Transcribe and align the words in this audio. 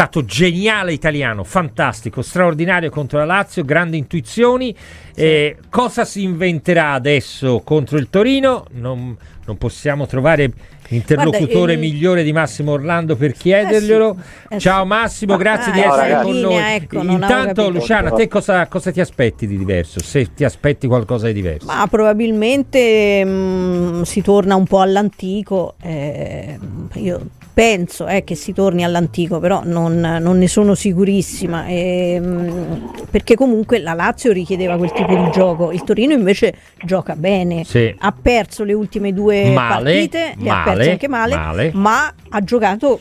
stato 0.00 0.24
geniale 0.24 0.94
italiano, 0.94 1.44
fantastico, 1.44 2.22
straordinario 2.22 2.88
contro 2.88 3.18
la 3.18 3.26
Lazio, 3.26 3.66
grandi 3.66 3.98
intuizioni. 3.98 4.74
Sì. 5.12 5.20
Eh, 5.20 5.56
cosa 5.68 6.06
si 6.06 6.22
inventerà 6.22 6.92
adesso 6.92 7.60
contro 7.62 7.98
il 7.98 8.08
Torino? 8.08 8.64
Non, 8.70 9.14
non 9.44 9.58
possiamo 9.58 10.06
trovare 10.06 10.50
interlocutore 10.88 11.76
Guarda, 11.76 11.80
migliore 11.80 12.22
di 12.22 12.32
Massimo 12.32 12.72
Orlando 12.72 13.14
per 13.14 13.32
chiederglielo. 13.32 14.16
Eh 14.16 14.22
sì, 14.48 14.54
eh 14.54 14.58
Ciao 14.58 14.86
Massimo, 14.86 15.36
grazie 15.36 15.70
ah, 15.70 15.74
di 15.74 15.80
essere 15.80 16.22
con 16.22 16.32
linea, 16.32 16.48
noi. 16.48 16.74
Ecco, 16.76 17.00
Intanto, 17.02 17.68
Luciana, 17.68 18.10
te 18.10 18.26
cosa, 18.26 18.66
cosa, 18.68 18.90
ti 18.90 19.00
aspetti 19.00 19.46
di 19.46 19.58
diverso? 19.58 20.00
Se 20.00 20.32
ti 20.32 20.44
aspetti 20.44 20.86
qualcosa 20.86 21.26
di 21.26 21.34
diverso? 21.34 21.66
Ma 21.66 21.86
probabilmente 21.86 23.22
mh, 23.22 23.28
mm, 23.28 24.02
si 24.02 24.22
torna 24.22 24.54
un 24.54 24.64
po' 24.64 24.80
all'antico. 24.80 25.74
Eh, 25.82 26.58
io 26.94 27.20
penso 27.52 28.06
eh, 28.06 28.24
che 28.24 28.34
si 28.34 28.52
torni 28.52 28.84
all'antico, 28.84 29.38
però 29.38 29.62
non, 29.64 30.00
non 30.00 30.38
ne 30.38 30.48
sono 30.48 30.74
sicurissima, 30.74 31.66
ehm, 31.66 32.92
perché 33.10 33.34
comunque 33.34 33.78
la 33.78 33.94
Lazio 33.94 34.32
richiedeva 34.32 34.76
quel 34.76 34.92
tipo 34.92 35.14
di 35.14 35.30
gioco, 35.30 35.72
il 35.72 35.84
Torino 35.84 36.12
invece 36.12 36.54
gioca 36.84 37.16
bene, 37.16 37.64
sì. 37.64 37.94
ha 37.98 38.12
perso 38.12 38.64
le 38.64 38.72
ultime 38.72 39.12
due 39.12 39.50
male, 39.52 39.84
partite, 39.84 40.34
le 40.36 40.48
male, 40.48 40.70
ha 40.70 40.74
perse 40.74 40.90
anche 40.90 41.08
male, 41.08 41.34
male, 41.34 41.70
ma 41.74 42.14
ha 42.28 42.40
giocato 42.42 43.00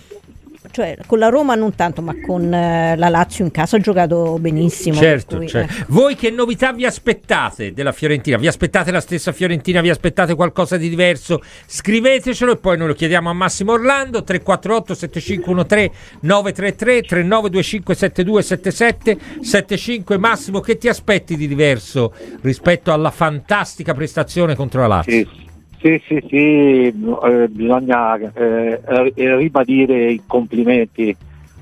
cioè 0.72 0.98
con 1.06 1.20
la 1.20 1.30
Roma 1.30 1.56
non 1.56 1.76
tanto, 1.76 2.02
ma 2.02 2.14
con 2.20 2.54
eh, 2.54 2.96
la 2.96 3.10
Lazio 3.10 3.44
in 3.44 3.52
casa 3.52 3.78
ha 3.78 3.80
giocato 3.80 4.38
benissimo. 4.40 4.96
Certo, 4.96 5.38
cui, 5.38 5.48
certo. 5.48 5.74
Eh. 5.74 5.86
Voi 5.88 6.16
che 6.16 6.30
novità 6.30 6.72
vi 6.72 6.86
aspettate 6.86 7.74
della 7.74 7.92
Fiorentina? 7.92 8.38
Vi 8.38 8.48
aspettate 8.48 8.92
la 8.92 9.02
stessa 9.02 9.32
Fiorentina? 9.32 9.82
Vi 9.82 9.90
aspettate 9.90 10.36
qualcosa 10.36 10.78
di 10.78 10.90
diverso? 10.90 11.42
Scrivetecelo 11.66 12.54
e 12.54 12.58
poi 12.58 12.78
noi 12.78 12.88
lo 12.88 12.94
chiediamo 12.94 13.30
a 13.30 13.34
Massimo 13.34 13.74
Orlando 13.74 14.24
348 14.24 14.94
7513 14.96 15.92
933 16.22 17.02
3925 17.02 17.96
7277 17.96 19.18
75 19.42 20.18
Massimo 20.18 20.60
che 20.60 20.78
ti 20.78 20.88
aspetti 20.88 21.36
di 21.36 21.48
diverso 21.48 22.14
rispetto 22.42 22.92
alla 22.92 23.12
fantastica 23.12 23.94
prestazione 23.94 24.56
contro 24.56 24.82
la 24.82 24.88
Lazio? 24.88 25.12
Sì. 25.12 25.49
Sì, 25.82 26.02
sì, 26.06 26.22
sì, 26.28 26.88
eh, 26.88 27.48
bisogna 27.48 28.18
eh, 28.18 28.82
ribadire 29.16 30.12
i 30.12 30.22
complimenti 30.28 31.16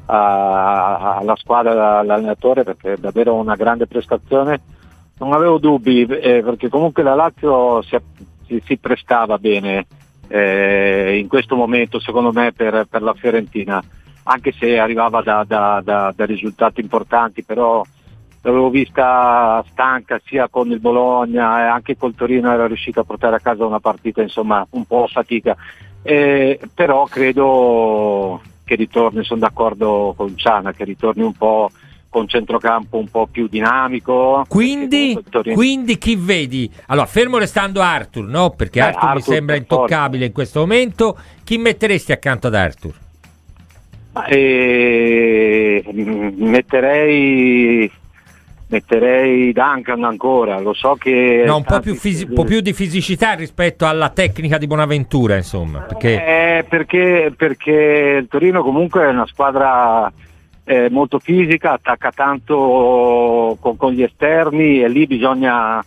a, 0.07 1.17
alla 1.17 1.35
squadra, 1.35 1.99
all'allenatore 1.99 2.63
perché 2.63 2.93
è 2.93 2.97
davvero 2.97 3.35
una 3.35 3.55
grande 3.55 3.85
prestazione. 3.85 4.59
Non 5.19 5.33
avevo 5.33 5.59
dubbi 5.59 6.01
eh, 6.01 6.41
perché 6.43 6.67
comunque 6.67 7.03
la 7.03 7.13
Lazio 7.13 7.83
si, 7.83 7.95
si, 8.47 8.61
si 8.65 8.77
prestava 8.77 9.37
bene 9.37 9.85
eh, 10.27 11.17
in 11.19 11.27
questo 11.27 11.55
momento 11.55 11.99
secondo 11.99 12.31
me 12.31 12.51
per, 12.53 12.87
per, 12.89 13.03
la 13.03 13.13
Fiorentina, 13.13 13.83
anche 14.23 14.51
se 14.51 14.79
arrivava 14.79 15.21
da, 15.21 15.43
da, 15.47 15.79
da, 15.83 16.11
da 16.15 16.25
risultati 16.25 16.81
importanti, 16.81 17.43
però 17.43 17.83
l'avevo 18.41 18.69
vista 18.69 19.63
stanca 19.71 20.21
sia 20.25 20.47
con 20.47 20.71
il 20.71 20.79
Bologna 20.79 21.59
e 21.59 21.67
anche 21.67 21.97
col 21.97 22.15
Torino 22.15 22.51
era 22.51 22.67
riuscita 22.67 23.01
a 23.01 23.03
portare 23.03 23.35
a 23.35 23.39
casa 23.39 23.65
una 23.65 23.79
partita 23.79 24.21
insomma 24.21 24.65
un 24.71 24.85
po' 24.85 25.03
a 25.03 25.07
fatica 25.07 25.55
eh, 26.03 26.59
però 26.73 27.03
credo 27.05 28.41
che 28.63 28.75
ritorni, 28.75 29.23
sono 29.23 29.39
d'accordo 29.39 30.13
con 30.15 30.37
Ciana, 30.37 30.73
che 30.73 30.83
ritorni 30.83 31.23
un 31.23 31.33
po' 31.33 31.69
con 32.09 32.27
centrocampo 32.27 32.97
un 32.97 33.09
po' 33.09 33.27
più 33.27 33.47
dinamico. 33.47 34.45
Quindi, 34.47 35.17
quindi 35.53 35.97
chi 35.97 36.15
vedi? 36.15 36.71
Allora, 36.87 37.07
fermo 37.07 37.37
restando 37.37 37.81
Arthur, 37.81 38.25
no? 38.25 38.51
Perché 38.51 38.81
Arthur, 38.81 39.03
Arthur, 39.03 39.15
mi 39.15 39.21
sembra 39.21 39.55
intoccabile 39.55 40.25
in 40.25 40.31
questo 40.31 40.59
momento. 40.59 41.17
Chi 41.43 41.57
metteresti 41.57 42.11
accanto 42.11 42.47
ad 42.47 42.55
Arthur? 42.55 42.93
Eh, 44.29 45.83
metterei 46.37 47.91
metterei 48.69 49.53
Duncan 49.53 50.03
ancora, 50.03 50.59
lo 50.59 50.73
so 50.73 50.95
che... 50.95 51.43
No, 51.45 51.57
un 51.57 51.63
po' 51.63 51.79
più, 51.79 51.95
fisi- 51.95 52.27
po' 52.27 52.43
più, 52.43 52.59
di 52.59 52.73
fisicità 52.73 53.33
rispetto 53.33 53.85
alla 53.85 54.09
tecnica 54.09 54.57
di 54.57 54.67
Bonaventura, 54.67 55.35
insomma. 55.35 55.81
Perché, 55.81 56.25
eh, 56.25 56.65
perché, 56.67 57.33
perché 57.35 58.19
il 58.21 58.27
Torino 58.27 58.63
comunque 58.63 59.03
è 59.03 59.09
una 59.09 59.25
squadra 59.25 60.11
eh, 60.65 60.89
molto 60.89 61.19
fisica, 61.19 61.73
attacca 61.73 62.11
tanto 62.11 63.57
con, 63.59 63.77
con, 63.77 63.93
gli 63.93 64.03
esterni 64.03 64.83
e 64.83 64.89
lì 64.89 65.07
bisogna 65.07 65.83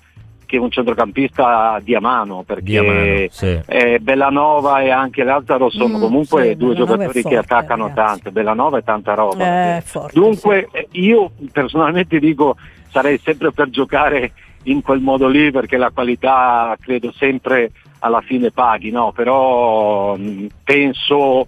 che 0.50 0.56
un 0.56 0.68
centrocampista 0.68 1.78
dia 1.80 2.00
mano 2.00 2.42
perché 2.42 2.64
dia 2.64 2.82
mano, 2.82 3.26
sì. 3.30 3.60
eh, 3.66 4.00
Bellanova 4.00 4.80
e 4.80 4.90
anche 4.90 5.22
Lazzaro 5.22 5.70
sono 5.70 5.96
mm, 5.96 6.00
comunque 6.00 6.42
sì, 6.42 6.56
due 6.56 6.74
Bellanova 6.74 6.96
giocatori 6.96 7.22
forte, 7.22 7.28
che 7.28 7.36
attaccano 7.36 7.86
ragazzi. 7.86 8.08
tanto 8.08 8.32
Bellanova 8.32 8.78
è 8.78 8.82
tanta 8.82 9.14
roba 9.14 9.76
eh, 9.76 9.80
forte, 9.82 10.18
dunque 10.18 10.68
sì. 10.72 11.02
io 11.02 11.30
personalmente 11.52 12.18
dico 12.18 12.56
sarei 12.88 13.20
sempre 13.22 13.52
per 13.52 13.70
giocare 13.70 14.32
in 14.64 14.82
quel 14.82 14.98
modo 14.98 15.28
lì 15.28 15.52
perché 15.52 15.76
la 15.76 15.92
qualità 15.92 16.76
credo 16.80 17.12
sempre 17.12 17.70
alla 18.00 18.20
fine 18.20 18.50
paghi 18.50 18.90
no? 18.90 19.12
però 19.12 20.16
mh, 20.16 20.22
mm, 20.22 20.46
penso 20.64 21.46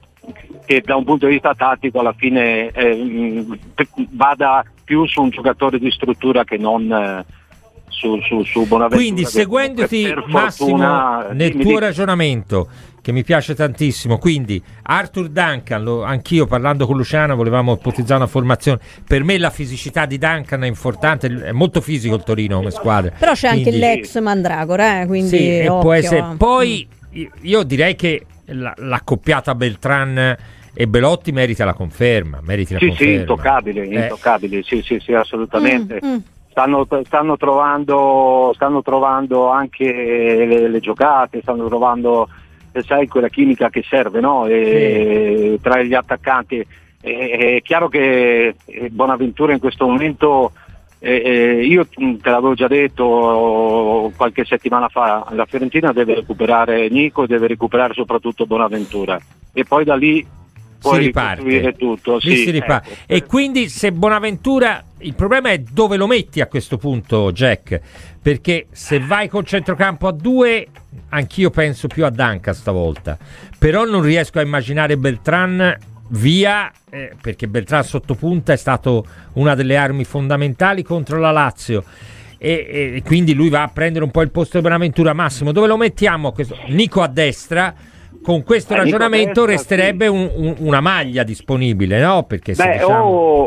che 0.64 0.80
da 0.80 0.94
un 0.94 1.02
punto 1.02 1.26
di 1.26 1.32
vista 1.32 1.56
tattico 1.56 1.98
alla 1.98 2.14
fine 2.16 2.68
eh, 2.68 2.94
mh, 2.94 3.58
vada 4.10 4.64
più 4.84 5.04
su 5.06 5.22
un 5.22 5.30
giocatore 5.30 5.80
di 5.80 5.90
struttura 5.90 6.44
che 6.44 6.56
non 6.56 6.92
eh, 6.92 7.24
su, 7.92 8.20
su, 8.22 8.42
su 8.42 8.66
Bonaventura. 8.66 9.00
Quindi 9.00 9.24
seguendoti 9.24 10.12
Massimo 10.26 11.30
nel 11.32 11.52
tuo 11.52 11.62
dico... 11.62 11.78
ragionamento 11.78 12.68
che 13.02 13.12
mi 13.12 13.24
piace 13.24 13.54
tantissimo, 13.54 14.16
quindi 14.16 14.62
Arthur 14.82 15.28
Duncan, 15.28 15.82
lo, 15.82 16.04
anch'io 16.04 16.46
parlando 16.46 16.86
con 16.86 16.96
Luciano 16.96 17.34
volevamo 17.34 17.74
ipotizzare 17.74 18.20
una 18.20 18.28
formazione, 18.28 18.78
per 19.04 19.24
me 19.24 19.38
la 19.38 19.50
fisicità 19.50 20.06
di 20.06 20.18
Duncan 20.18 20.62
è 20.62 20.68
importante, 20.68 21.26
è 21.26 21.50
molto 21.50 21.80
fisico 21.80 22.14
il 22.14 22.22
Torino 22.22 22.58
come 22.58 22.70
squadra. 22.70 23.12
Però 23.18 23.32
c'è 23.32 23.50
quindi, 23.50 23.68
anche 23.68 23.78
l'ex 23.78 24.20
Mandragora, 24.20 25.02
eh, 25.02 25.06
quindi 25.06 25.36
sì, 25.36 25.64
può 25.66 25.92
essere. 25.92 26.34
Poi 26.36 26.86
io 27.40 27.62
direi 27.64 27.96
che 27.96 28.24
la, 28.46 28.72
l'accoppiata 28.76 29.54
Beltran 29.56 30.36
e 30.72 30.86
Belotti 30.86 31.32
merita 31.32 31.64
la 31.64 31.74
conferma. 31.74 32.38
Merita 32.40 32.74
la 32.74 32.78
sì, 32.78 32.86
conferma. 32.86 33.12
sì, 33.12 33.18
intoccabile, 33.18 33.82
eh. 33.82 34.00
intoccabile, 34.00 34.62
sì, 34.62 34.80
sì, 34.82 35.00
sì, 35.00 35.12
assolutamente. 35.12 35.98
Mm, 36.04 36.08
mm 36.08 36.18
stanno, 36.52 36.86
stanno, 37.04 37.36
trovando, 37.36 38.52
stanno 38.54 38.82
trovando, 38.82 39.48
anche 39.48 39.90
le, 39.90 40.68
le, 40.68 40.80
giocate, 40.80 41.40
stanno 41.40 41.66
trovando 41.66 42.28
sai, 42.84 43.08
quella 43.08 43.28
chimica 43.28 43.70
che 43.70 43.82
serve 43.88 44.20
no? 44.20 44.46
e, 44.46 45.54
sì. 45.56 45.62
tra 45.62 45.82
gli 45.82 45.94
attaccanti. 45.94 46.64
È, 47.00 47.56
è 47.56 47.62
chiaro 47.62 47.88
che 47.88 48.54
Bonaventura 48.90 49.52
in 49.52 49.58
questo 49.58 49.86
momento 49.86 50.52
eh, 51.00 51.64
io 51.64 51.84
te 51.86 52.30
l'avevo 52.30 52.54
già 52.54 52.68
detto 52.68 54.12
qualche 54.14 54.44
settimana 54.44 54.88
fa, 54.88 55.26
la 55.30 55.46
Fiorentina 55.46 55.92
deve 55.92 56.14
recuperare 56.14 56.88
Nico 56.90 57.24
e 57.24 57.26
deve 57.26 57.48
recuperare 57.48 57.92
soprattutto 57.92 58.46
Bonaventura 58.46 59.18
e 59.52 59.64
poi 59.64 59.84
da 59.84 59.96
lì 59.96 60.24
si 60.82 60.96
riparte. 60.96 61.74
tutto. 61.76 62.20
Sì, 62.20 62.36
si 62.36 62.50
riparte. 62.50 62.90
Ecco. 62.90 63.02
E 63.06 63.24
quindi 63.24 63.68
se 63.68 63.92
Bonaventura, 63.92 64.82
il 64.98 65.14
problema 65.14 65.50
è 65.50 65.58
dove 65.58 65.96
lo 65.96 66.06
metti 66.06 66.40
a 66.40 66.46
questo 66.46 66.76
punto, 66.76 67.32
Jack, 67.32 67.80
perché 68.20 68.66
se 68.70 68.98
vai 69.00 69.28
col 69.28 69.44
centrocampo 69.44 70.06
a 70.06 70.12
due, 70.12 70.66
anch'io 71.10 71.50
penso 71.50 71.88
più 71.88 72.04
a 72.04 72.10
Danca 72.10 72.52
stavolta, 72.52 73.16
però 73.58 73.84
non 73.84 74.02
riesco 74.02 74.38
a 74.38 74.42
immaginare 74.42 74.96
Beltran 74.96 75.76
via 76.08 76.70
eh, 76.90 77.14
perché 77.20 77.48
Beltran 77.48 77.84
sotto 77.84 78.14
punta 78.14 78.52
è 78.52 78.56
stato 78.56 79.06
una 79.34 79.54
delle 79.54 79.76
armi 79.76 80.04
fondamentali 80.04 80.82
contro 80.82 81.18
la 81.18 81.30
Lazio. 81.30 81.84
E, 82.38 82.94
e, 82.96 83.02
quindi 83.04 83.34
lui 83.34 83.48
va 83.48 83.62
a 83.62 83.68
prendere 83.68 84.04
un 84.04 84.10
po' 84.10 84.20
il 84.22 84.32
posto 84.32 84.56
di 84.56 84.64
Bonaventura 84.64 85.12
Massimo 85.12 85.52
dove 85.52 85.68
lo 85.68 85.76
mettiamo? 85.76 86.32
Questo? 86.32 86.56
Nico 86.66 87.00
a 87.00 87.06
destra 87.06 87.72
con 88.22 88.42
questo 88.44 88.74
ragionamento 88.74 89.44
resterebbe 89.44 90.06
un, 90.06 90.30
un, 90.34 90.54
una 90.58 90.80
maglia 90.80 91.22
disponibile, 91.24 92.00
no? 92.00 92.22
Perché 92.22 92.54
Beh, 92.54 92.72
diciamo... 92.72 93.04
o, 93.04 93.42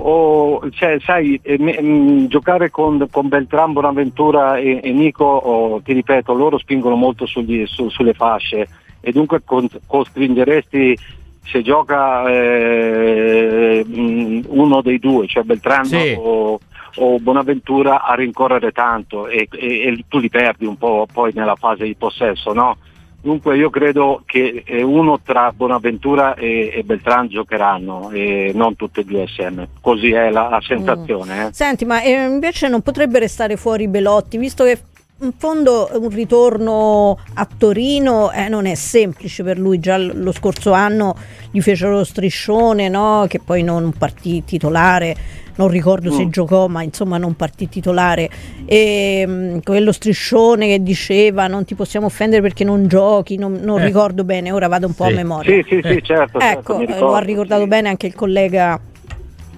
o 0.59 0.69
cioè, 0.71 0.97
sai, 0.99 1.39
eh, 1.41 1.57
m- 1.57 1.85
m- 1.85 2.27
giocare 2.27 2.69
con, 2.69 3.07
con 3.09 3.27
Beltran, 3.27 3.73
Bonaventura 3.73 4.57
e, 4.57 4.81
e 4.83 4.91
Nico, 4.91 5.25
oh, 5.25 5.81
ti 5.81 5.93
ripeto, 5.93 6.33
loro 6.33 6.57
spingono 6.57 6.95
molto 6.95 7.25
sugli, 7.25 7.65
su, 7.65 7.89
sulle 7.89 8.13
fasce 8.13 8.67
e 8.99 9.11
dunque 9.11 9.41
con, 9.43 9.67
costringeresti 9.85 10.97
se 11.43 11.61
gioca 11.61 12.27
eh, 12.27 13.85
uno 13.87 14.81
dei 14.81 14.99
due, 14.99 15.27
cioè 15.27 15.43
Beltrano 15.43 15.85
sì. 15.85 16.15
o, 16.17 16.59
o, 16.95 17.19
Bonaventura 17.19 18.03
a 18.03 18.15
rincorrere 18.15 18.71
tanto 18.71 19.27
e, 19.27 19.47
e, 19.51 19.67
e, 19.87 20.05
tu 20.07 20.17
li 20.17 20.29
perdi 20.29 20.65
un 20.65 20.75
po' 20.77 21.05
poi 21.11 21.31
nella 21.33 21.55
fase 21.55 21.83
di 21.83 21.95
possesso, 21.95 22.51
no? 22.51 22.77
Dunque 23.25 23.57
io 23.57 23.71
credo 23.71 24.21
che 24.23 24.61
eh, 24.63 24.83
uno 24.83 25.19
tra 25.19 25.51
Bonaventura 25.51 26.35
e, 26.35 26.71
e 26.71 26.83
Beltran 26.83 27.27
giocheranno 27.27 28.11
e 28.11 28.51
non 28.53 28.75
tutte 28.75 29.01
e 29.01 29.03
due 29.03 29.23
assieme, 29.23 29.69
così 29.81 30.11
è 30.11 30.29
la, 30.29 30.47
la 30.47 30.61
sensazione. 30.61 31.35
Mm. 31.35 31.47
Eh. 31.47 31.49
Senti, 31.51 31.85
ma 31.85 32.03
eh, 32.03 32.11
invece 32.11 32.67
non 32.67 32.83
potrebbe 32.83 33.17
restare 33.17 33.57
fuori 33.57 33.87
Belotti, 33.87 34.37
visto 34.37 34.63
che 34.63 34.79
in 35.21 35.31
fondo 35.35 35.89
un 35.93 36.09
ritorno 36.09 37.17
a 37.33 37.47
Torino 37.57 38.31
eh, 38.31 38.47
non 38.47 38.67
è 38.67 38.75
semplice 38.75 39.41
per 39.41 39.57
lui, 39.57 39.79
già 39.79 39.97
lo 39.97 40.31
scorso 40.31 40.73
anno 40.73 41.15
gli 41.49 41.61
fecero 41.61 41.93
lo 41.93 42.03
striscione 42.03 42.89
no? 42.89 43.25
che 43.27 43.39
poi 43.39 43.63
non 43.63 43.91
partì 43.97 44.43
titolare 44.43 45.15
non 45.55 45.67
ricordo 45.67 46.11
mm. 46.11 46.15
se 46.15 46.29
giocò, 46.29 46.67
ma 46.67 46.81
insomma 46.83 47.17
non 47.17 47.35
partì 47.35 47.69
titolare. 47.69 48.29
E 48.65 49.23
um, 49.27 49.61
quello 49.61 49.91
striscione 49.91 50.67
che 50.67 50.83
diceva 50.83 51.47
non 51.47 51.65
ti 51.65 51.75
possiamo 51.75 52.07
offendere 52.07 52.41
perché 52.41 52.63
non 52.63 52.87
giochi, 52.87 53.37
non, 53.37 53.59
non 53.61 53.81
eh. 53.81 53.85
ricordo 53.85 54.23
bene, 54.23 54.51
ora 54.51 54.67
vado 54.67 54.87
un 54.87 54.93
po' 54.93 55.05
sì. 55.05 55.11
a 55.11 55.15
memoria. 55.15 55.63
Sì, 55.63 55.65
sì, 55.67 55.81
sì, 55.83 56.03
certo. 56.03 56.39
Ecco, 56.39 56.77
certo, 56.85 57.05
lo 57.05 57.13
ha 57.13 57.19
ricordato 57.19 57.61
sì. 57.63 57.67
bene 57.67 57.89
anche 57.89 58.07
il 58.07 58.15
collega. 58.15 58.79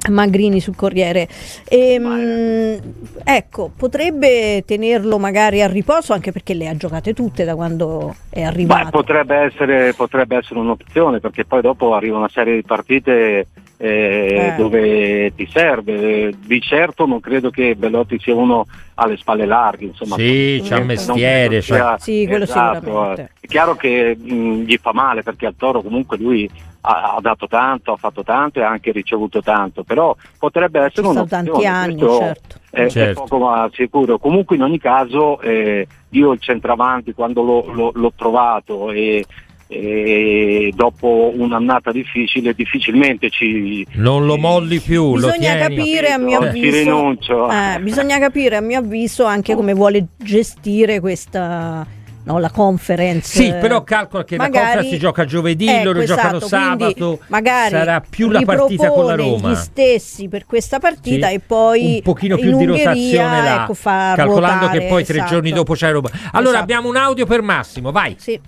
Magrini 0.09 0.61
sul 0.61 0.75
Corriere. 0.75 1.27
E, 1.67 2.00
mh, 2.00 2.79
ecco, 3.25 3.71
potrebbe 3.75 4.63
tenerlo 4.65 5.17
magari 5.17 5.61
a 5.61 5.67
riposo 5.67 6.13
anche 6.13 6.31
perché 6.31 6.53
le 6.53 6.69
ha 6.69 6.77
giocate 6.77 7.13
tutte 7.13 7.43
da 7.43 7.55
quando 7.55 8.15
è 8.29 8.41
arrivato. 8.41 8.85
Beh, 8.85 8.89
potrebbe, 8.91 9.35
essere, 9.35 9.93
potrebbe 9.93 10.38
essere 10.38 10.59
un'opzione 10.59 11.19
perché 11.19 11.43
poi 11.43 11.61
dopo 11.61 11.93
arriva 11.93 12.15
una 12.17 12.29
serie 12.29 12.55
di 12.55 12.63
partite 12.63 13.47
eh, 13.77 13.88
eh. 13.88 14.56
dove 14.57 15.33
ti 15.35 15.47
serve. 15.51 16.33
Di 16.38 16.62
certo 16.62 17.06
non 17.06 17.19
credo 17.19 17.50
che 17.50 17.75
Bellotti 17.75 18.19
sia 18.19 18.35
uno 18.35 18.65
alle 18.95 19.18
spalle 19.18 19.45
larghe. 19.45 19.85
Insomma, 19.85 20.15
sì, 20.15 20.62
c'ha 20.63 20.77
il 20.77 20.85
mestiere. 20.85 21.62
Sia, 21.62 21.97
sì, 22.00 22.25
quello 22.27 22.44
esatto, 22.44 22.79
sicuramente. 22.79 23.31
È 23.39 23.47
chiaro 23.47 23.75
che 23.75 24.18
mh, 24.19 24.62
gli 24.63 24.77
fa 24.81 24.94
male 24.94 25.24
perché 25.24 25.45
al 25.45 25.56
Toro 25.56 25.81
comunque 25.81 26.18
lui 26.18 26.50
ha, 26.81 27.15
ha, 27.15 27.21
dato 27.21 27.47
tanto, 27.47 27.91
ha 27.91 27.97
fatto 27.97 28.24
tanto 28.24 28.59
e 28.59 28.63
ha 28.63 28.69
anche 28.69 28.91
ricevuto 28.91 29.41
tanto, 29.41 29.83
però 29.83 30.15
potrebbe 30.39 30.81
essere 30.81 31.07
uno 31.07 31.25
tanti 31.25 31.65
anni, 31.65 32.00
certo. 32.00 32.56
È, 32.69 32.88
certo. 32.89 33.12
è, 33.12 33.13
poco 33.13 33.45
ma 33.45 33.69
sicuro. 33.74 34.18
Comunque 34.18 34.56
in 34.56 34.63
ogni 34.63 34.79
caso 34.79 35.39
eh, 35.41 35.88
io 36.09 36.31
il 36.31 36.39
centravanti 36.39 37.13
quando 37.13 37.44
l'ho, 37.44 37.71
l'ho, 37.71 37.91
l'ho 37.94 38.13
trovato 38.15 38.91
e 38.91 39.24
e 39.67 40.71
dopo 40.73 41.33
un'annata 41.35 41.91
difficile 41.91 42.53
difficilmente 42.53 43.29
ci 43.29 43.85
non 43.93 44.25
lo 44.25 44.37
molli 44.37 44.79
più 44.79 45.13
bisogna 45.13 45.57
capire 45.57 46.11
a 46.11 46.17
mio 46.17 46.39
avviso 46.39 47.17
eh, 47.51 47.79
bisogna 47.81 48.17
capire 48.17 48.55
a 48.55 48.61
mio 48.61 48.79
avviso 48.79 49.25
anche 49.25 49.55
come 49.55 49.73
vuole 49.73 50.07
gestire 50.15 51.01
questa 51.01 51.85
no, 52.27 52.39
la 52.39 52.51
conference. 52.51 53.41
Sì 53.41 53.53
però 53.53 53.83
calcola 53.83 54.23
che 54.25 54.35
magari, 54.35 54.53
la 54.53 54.61
conference 54.61 54.89
si 54.89 54.99
gioca 54.99 55.25
giovedì 55.25 55.67
ecco, 55.67 55.83
loro 55.85 55.99
esatto, 56.01 56.21
giocano 56.21 56.39
sabato. 56.39 57.19
magari 57.27 57.69
sarà 57.71 58.01
più 58.07 58.29
la 58.29 58.41
partita 58.41 58.89
con 58.91 59.05
la 59.05 59.15
Roma. 59.15 59.51
gli 59.51 59.55
stessi 59.55 60.27
per 60.27 60.45
questa 60.45 60.79
partita 60.79 61.29
sì. 61.29 61.35
e 61.35 61.39
poi 61.39 61.93
un 61.95 62.01
pochino 62.01 62.35
più 62.37 62.57
di 62.57 62.65
rotazione 62.65 63.41
là 63.41 63.63
ecco, 63.63 63.73
calcolando 63.81 64.65
ruotare, 64.65 64.79
che 64.79 64.87
poi 64.87 65.05
tre 65.05 65.17
esatto. 65.17 65.33
giorni 65.33 65.51
dopo 65.51 65.73
c'è 65.73 65.91
Roma. 65.91 66.09
Allora 66.31 66.49
esatto. 66.49 66.63
abbiamo 66.63 66.89
un 66.89 66.97
audio 66.97 67.25
per 67.25 67.41
Massimo 67.41 67.91
vai. 67.91 68.15
Sì 68.19 68.39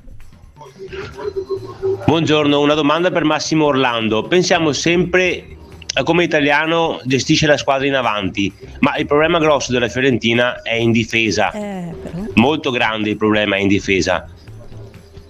Buongiorno, 2.05 2.59
una 2.59 2.73
domanda 2.73 3.11
per 3.11 3.23
Massimo 3.23 3.65
Orlando. 3.65 4.23
Pensiamo 4.23 4.71
sempre 4.71 5.57
a 5.93 6.03
come 6.03 6.23
italiano 6.23 6.99
gestisce 7.03 7.47
la 7.47 7.57
squadra 7.57 7.87
in 7.87 7.95
avanti, 7.95 8.51
ma 8.79 8.95
il 8.97 9.05
problema 9.05 9.39
grosso 9.39 9.71
della 9.71 9.87
Fiorentina 9.87 10.61
è 10.61 10.73
in 10.73 10.91
difesa. 10.91 11.51
Eh, 11.51 11.93
Molto 12.35 12.71
grande 12.71 13.09
il 13.09 13.17
problema 13.17 13.55
è 13.55 13.59
in 13.59 13.67
difesa. 13.67 14.25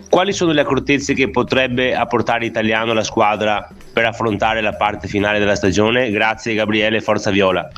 Quali 0.10 0.34
sono 0.34 0.52
le 0.52 0.62
accortezze 0.62 1.14
che 1.14 1.30
potrebbe 1.30 1.96
apportare 1.96 2.46
Italiano 2.46 2.92
alla 2.92 3.04
squadra 3.04 3.70
per 3.94 4.06
affrontare 4.06 4.62
la 4.62 4.74
parte 4.74 5.08
finale 5.08 5.38
della 5.38 5.56
stagione? 5.56 6.10
Grazie 6.10 6.56
Gabriele, 6.56 7.02
Forza 7.02 7.30
Viola. 7.30 7.70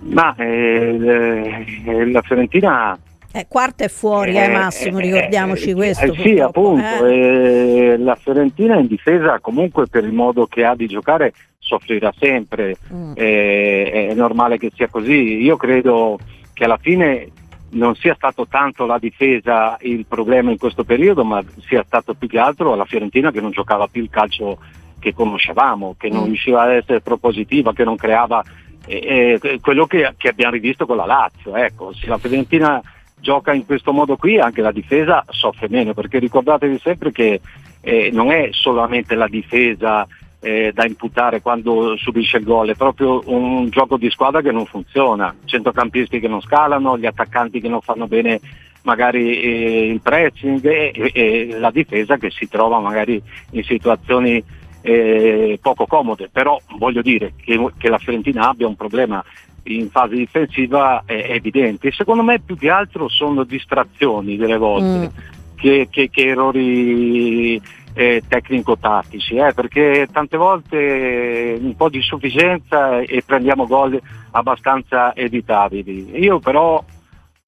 Ma 0.00 0.34
eh, 0.36 2.10
la 2.10 2.22
Fiorentina 2.22 2.98
eh, 3.32 3.46
quarta 3.48 3.84
è 3.84 3.88
fuori, 3.88 4.36
eh, 4.36 4.48
Massimo, 4.48 4.98
ricordiamoci 4.98 5.70
eh, 5.70 5.74
questo. 5.74 6.14
sì, 6.14 6.38
appunto, 6.38 7.06
eh. 7.06 7.96
la 7.98 8.14
Fiorentina 8.14 8.78
in 8.78 8.86
difesa 8.86 9.38
comunque 9.40 9.86
per 9.86 10.04
il 10.04 10.12
modo 10.12 10.46
che 10.46 10.64
ha 10.64 10.74
di 10.74 10.86
giocare 10.86 11.32
soffrirà 11.58 12.12
sempre, 12.18 12.76
mm. 12.92 13.14
è 13.14 14.12
normale 14.14 14.58
che 14.58 14.70
sia 14.74 14.88
così. 14.88 15.42
Io 15.42 15.56
credo 15.56 16.18
che 16.52 16.64
alla 16.64 16.78
fine 16.78 17.30
non 17.70 17.94
sia 17.94 18.14
stato 18.14 18.46
tanto 18.46 18.84
la 18.84 18.98
difesa 18.98 19.76
il 19.80 20.04
problema 20.06 20.50
in 20.50 20.58
questo 20.58 20.84
periodo, 20.84 21.24
ma 21.24 21.42
sia 21.66 21.82
stato 21.86 22.14
più 22.14 22.28
che 22.28 22.38
altro 22.38 22.74
la 22.74 22.84
Fiorentina 22.84 23.30
che 23.30 23.40
non 23.40 23.50
giocava 23.50 23.86
più 23.86 24.02
il 24.02 24.10
calcio 24.10 24.58
che 24.98 25.14
conoscevamo, 25.14 25.94
che 25.98 26.08
non 26.08 26.22
mm. 26.22 26.26
riusciva 26.26 26.62
ad 26.62 26.72
essere 26.72 27.00
propositiva, 27.00 27.72
che 27.72 27.84
non 27.84 27.96
creava 27.96 28.42
eh, 28.86 29.58
quello 29.60 29.86
che, 29.86 30.14
che, 30.16 30.28
abbiamo 30.28 30.52
rivisto 30.52 30.86
con 30.86 30.96
la 30.96 31.06
Lazio. 31.06 31.56
Ecco, 31.56 31.92
se 31.92 32.06
la 32.06 32.18
Fiorentina 32.18 32.80
gioca 33.22 33.54
in 33.54 33.64
questo 33.64 33.92
modo 33.92 34.16
qui 34.16 34.38
anche 34.38 34.60
la 34.60 34.72
difesa 34.72 35.24
soffre 35.30 35.68
meno 35.70 35.94
perché 35.94 36.18
ricordatevi 36.18 36.78
sempre 36.78 37.12
che 37.12 37.40
eh, 37.80 38.10
non 38.12 38.30
è 38.30 38.48
solamente 38.50 39.14
la 39.14 39.28
difesa 39.28 40.06
eh, 40.40 40.72
da 40.74 40.84
imputare 40.84 41.40
quando 41.40 41.96
subisce 41.96 42.38
il 42.38 42.44
gol, 42.44 42.70
è 42.70 42.74
proprio 42.74 43.22
un 43.26 43.70
gioco 43.70 43.96
di 43.96 44.10
squadra 44.10 44.42
che 44.42 44.50
non 44.50 44.66
funziona, 44.66 45.34
centrocampisti 45.44 46.18
che 46.18 46.26
non 46.26 46.40
scalano, 46.40 46.98
gli 46.98 47.06
attaccanti 47.06 47.60
che 47.60 47.68
non 47.68 47.80
fanno 47.80 48.08
bene 48.08 48.40
magari 48.82 49.40
eh, 49.40 49.86
il 49.86 50.00
pressing 50.00 50.64
e, 50.64 51.10
e, 51.14 51.56
la 51.58 51.70
difesa 51.70 52.16
che 52.16 52.30
si 52.30 52.48
trova 52.48 52.80
magari 52.80 53.22
in 53.50 53.62
situazioni 53.62 54.42
eh, 54.80 55.58
poco 55.62 55.86
comode, 55.86 56.28
però 56.28 56.60
voglio 56.76 57.02
dire 57.02 57.34
che, 57.36 57.70
che 57.78 57.88
la 57.88 57.98
Fiorentina 57.98 58.48
abbia 58.48 58.66
un 58.66 58.74
problema 58.74 59.24
in 59.64 59.90
fase 59.90 60.16
difensiva 60.16 61.02
è 61.04 61.26
evidente. 61.30 61.92
Secondo 61.92 62.22
me 62.22 62.40
più 62.40 62.56
che 62.56 62.70
altro 62.70 63.08
sono 63.08 63.44
distrazioni 63.44 64.36
delle 64.36 64.56
volte 64.56 65.06
mm. 65.08 65.54
che, 65.56 65.88
che, 65.90 66.10
che, 66.10 66.28
errori 66.28 67.60
eh, 67.94 68.22
tecnico-tattici, 68.26 69.36
eh, 69.36 69.52
perché 69.54 70.08
tante 70.10 70.36
volte 70.36 71.58
un 71.60 71.76
po' 71.76 71.88
di 71.88 72.00
sufficienza 72.00 73.00
e 73.00 73.22
prendiamo 73.24 73.66
gol 73.66 74.00
abbastanza 74.32 75.14
evitabili. 75.14 76.18
Io 76.18 76.38
però 76.38 76.82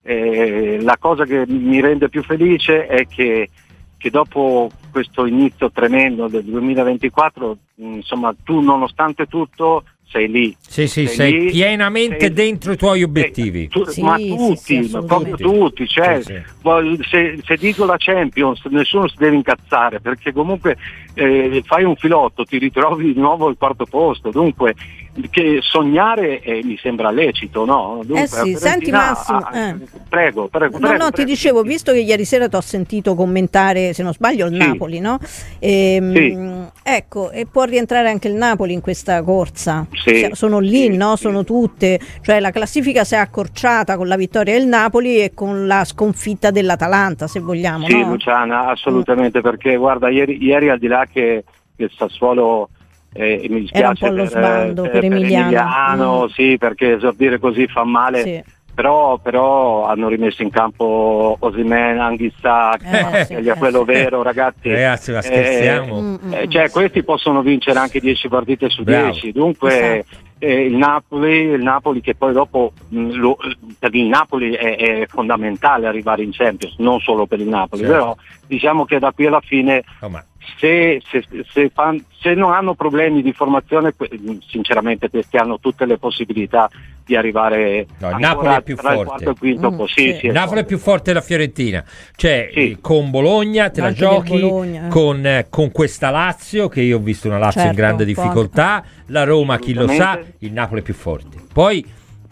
eh, 0.02 0.78
la 0.82 0.96
cosa 0.98 1.24
che 1.24 1.44
mi 1.46 1.80
rende 1.80 2.08
più 2.08 2.22
felice 2.22 2.86
è 2.86 3.06
che, 3.06 3.48
che 3.96 4.10
dopo 4.10 4.70
questo 4.94 5.26
inizio 5.26 5.72
tremendo 5.72 6.28
del 6.28 6.44
2024, 6.44 7.56
insomma, 7.78 8.32
tu 8.44 8.60
nonostante 8.60 9.26
tutto 9.26 9.82
sei 10.06 10.30
lì. 10.30 10.56
Sì, 10.60 10.86
sì, 10.86 11.06
sei, 11.06 11.16
sei 11.16 11.32
lì, 11.32 11.50
pienamente 11.50 12.26
sei, 12.26 12.32
dentro 12.32 12.70
i 12.70 12.76
tuoi 12.76 13.02
obiettivi. 13.02 13.66
Tu, 13.66 13.84
sì, 13.86 14.02
ma 14.02 14.16
tutti, 14.16 14.84
sì, 14.84 14.90
ma 14.92 15.02
proprio 15.02 15.34
tutti. 15.34 15.88
Cioè, 15.88 16.22
se, 16.22 17.40
se, 17.42 17.56
dico 17.56 17.84
la 17.84 17.96
Champions 17.98 18.64
nessuno 18.66 19.08
si 19.08 19.16
deve 19.18 19.34
incazzare 19.34 19.98
perché 19.98 20.32
comunque 20.32 20.76
eh, 21.14 21.60
fai 21.66 21.82
un 21.82 21.96
filotto, 21.96 22.44
ti 22.44 22.58
ritrovi 22.58 23.12
di 23.12 23.18
nuovo 23.18 23.48
al 23.48 23.56
quarto 23.58 23.84
posto. 23.86 24.30
Dunque, 24.30 24.76
che 25.30 25.58
sognare 25.62 26.40
eh, 26.40 26.60
mi 26.64 26.76
sembra 26.76 27.10
lecito, 27.10 27.64
no? 27.64 28.00
Dunque, 28.04 28.22
eh 28.24 28.26
sì, 28.26 28.56
senti 28.56 28.90
Massimo, 28.90 29.38
ah, 29.38 29.76
prego, 30.08 30.48
prego, 30.48 30.78
No, 30.78 30.88
prego, 30.88 30.92
no, 30.92 30.96
prego. 30.96 31.10
ti 31.10 31.24
dicevo, 31.24 31.62
visto 31.62 31.92
che 31.92 32.00
ieri 32.00 32.24
sera 32.24 32.48
ti 32.48 32.56
ho 32.56 32.60
sentito 32.60 33.14
commentare, 33.14 33.92
se 33.92 34.02
non 34.02 34.12
sbaglio, 34.12 34.46
il 34.46 34.52
Sì. 34.52 34.58
Napoli, 34.58 34.98
no? 35.00 35.18
Ehm, 35.60 36.12
Sì. 36.14 36.72
Ecco, 36.82 37.30
e 37.30 37.46
può 37.46 37.64
rientrare 37.64 38.08
anche 38.10 38.28
il 38.28 38.34
Napoli 38.34 38.72
in 38.72 38.80
questa 38.80 39.22
corsa. 39.22 39.86
Sì, 39.92 40.20
Cioè, 40.20 40.30
Sono 40.34 40.58
lì, 40.58 40.94
no? 40.96 41.16
Sono 41.16 41.44
tutte, 41.44 41.98
cioè 42.20 42.40
la 42.40 42.50
classifica 42.50 43.04
si 43.04 43.14
è 43.14 43.18
accorciata 43.18 43.96
con 43.96 44.08
la 44.08 44.16
vittoria 44.16 44.54
del 44.58 44.66
Napoli 44.66 45.18
e 45.22 45.32
con 45.32 45.66
la 45.66 45.84
sconfitta 45.84 46.50
dell'Atalanta, 46.50 47.26
se 47.26 47.40
vogliamo, 47.40 47.86
Sì, 47.86 48.00
no? 48.00 48.08
Luciana, 48.10 48.66
assolutamente, 48.68 49.40
perché 49.40 49.76
guarda, 49.76 50.08
ieri, 50.10 50.42
ieri 50.42 50.68
al 50.70 50.78
di 50.78 50.86
là 50.88 51.06
che 51.10 51.44
il 51.76 51.90
Sassuolo 51.96 52.68
eh, 53.14 53.46
mi 53.48 53.66
Era 53.72 53.88
un 53.88 53.94
dispiace 53.94 54.06
po' 54.06 54.10
lo 54.12 54.22
per, 54.22 54.28
sbando 54.28 54.84
eh, 54.84 54.88
per 54.90 55.04
Emiliano. 55.04 56.24
Mm. 56.24 56.28
sì, 56.32 56.56
perché 56.58 56.94
esordire 56.94 57.38
così 57.38 57.66
fa 57.68 57.84
male, 57.84 58.22
Sì. 58.22 58.42
però, 58.74 59.18
però 59.18 59.86
hanno 59.86 60.08
rimesso 60.08 60.42
in 60.42 60.50
campo 60.50 61.36
Osimen, 61.38 61.98
Anghissà, 62.00 62.76
Eh, 62.76 63.24
sì, 63.24 63.34
eh, 63.34 63.54
quello 63.54 63.80
sì. 63.80 63.84
vero, 63.92 64.22
ragazzi. 64.22 64.68
Ragazzi, 64.70 65.12
ma 65.12 65.18
Eh, 65.18 65.22
scherziamo? 65.22 66.00
Mm, 66.00 66.14
mm, 66.24 66.32
eh, 66.32 66.46
mm. 66.46 66.50
cioè, 66.50 66.70
questi 66.70 67.02
possono 67.04 67.40
vincere 67.42 67.78
anche 67.78 68.00
10 68.00 68.28
partite 68.28 68.68
su 68.68 68.82
Bravo. 68.82 69.10
10, 69.12 69.32
dunque 69.32 69.98
Esatto. 70.00 70.16
eh, 70.40 70.64
il, 70.66 70.74
Napoli, 70.76 71.30
il 71.42 71.62
Napoli 71.62 72.00
che 72.00 72.14
poi 72.16 72.32
dopo 72.32 72.72
mh, 72.88 73.12
lo- 73.12 73.38
per 73.78 73.94
il 73.94 74.06
Napoli 74.06 74.52
è, 74.54 74.76
è 74.76 75.06
fondamentale 75.06 75.86
arrivare 75.86 76.22
in 76.24 76.32
Champions, 76.32 76.74
non 76.78 76.98
solo 77.00 77.26
per 77.26 77.38
il 77.40 77.48
Napoli, 77.48 77.82
Certo. 77.82 77.96
però 77.96 78.16
diciamo 78.46 78.84
che 78.84 78.98
da 78.98 79.12
qui 79.12 79.26
alla 79.26 79.40
fine 79.40 79.82
Oh, 80.00 80.10
se, 80.58 81.00
se- 81.10 81.24
se 81.50 81.70
fan- 81.72 82.02
se 82.20 82.34
non 82.34 82.52
hanno 82.52 82.74
problemi 82.74 83.22
di 83.22 83.32
formazione, 83.32 83.94
sinceramente 84.46 85.10
questi 85.10 85.36
hanno 85.36 85.58
tutte 85.60 85.84
le 85.86 85.98
possibilità 85.98 86.68
di 87.04 87.16
arrivare 87.16 87.86
No, 87.98 88.16
Napoli 88.18 88.54
è 88.54 88.62
più 88.62 88.76
tra 88.76 88.90
il 88.92 88.94
forte. 89.04 89.08
quarto 89.10 89.28
e 89.28 89.32
il 89.32 89.38
quinto 89.38 89.70
Mm, 89.70 89.84
sì. 89.84 89.92
Sì, 90.12 90.16
sì, 90.20 90.26
Il 90.26 90.32
Napoli 90.32 90.60
è 90.60 90.64
più 90.64 90.78
forte 90.78 91.12
della 91.12 91.20
Fiorentina, 91.20 91.84
cioè 92.16 92.48
Sì. 92.52 92.70
eh, 92.70 92.78
con 92.80 93.10
Bologna 93.10 93.68
te 93.68 93.80
la 93.80 93.88
Anche 93.88 93.98
giochi, 93.98 94.40
Bologna, 94.40 94.86
eh. 94.86 94.88
con, 94.88 95.26
eh, 95.26 95.46
con 95.50 95.70
questa 95.70 96.08
Lazio 96.10 96.68
che 96.68 96.80
io 96.80 96.96
ho 96.96 97.00
visto 97.00 97.28
una 97.28 97.36
Lazio 97.38 97.60
in 97.60 97.66
Certo, 97.66 97.80
grande 97.80 98.04
forte. 98.06 98.20
difficoltà, 98.22 98.84
la 99.06 99.24
Roma 99.24 99.58
chi 99.58 99.74
lo 99.74 99.86
sa, 99.88 100.18
il 100.38 100.52
Napoli 100.52 100.80
è 100.80 100.82
più 100.84 100.94
forte. 100.94 101.36
Poi 101.52 101.84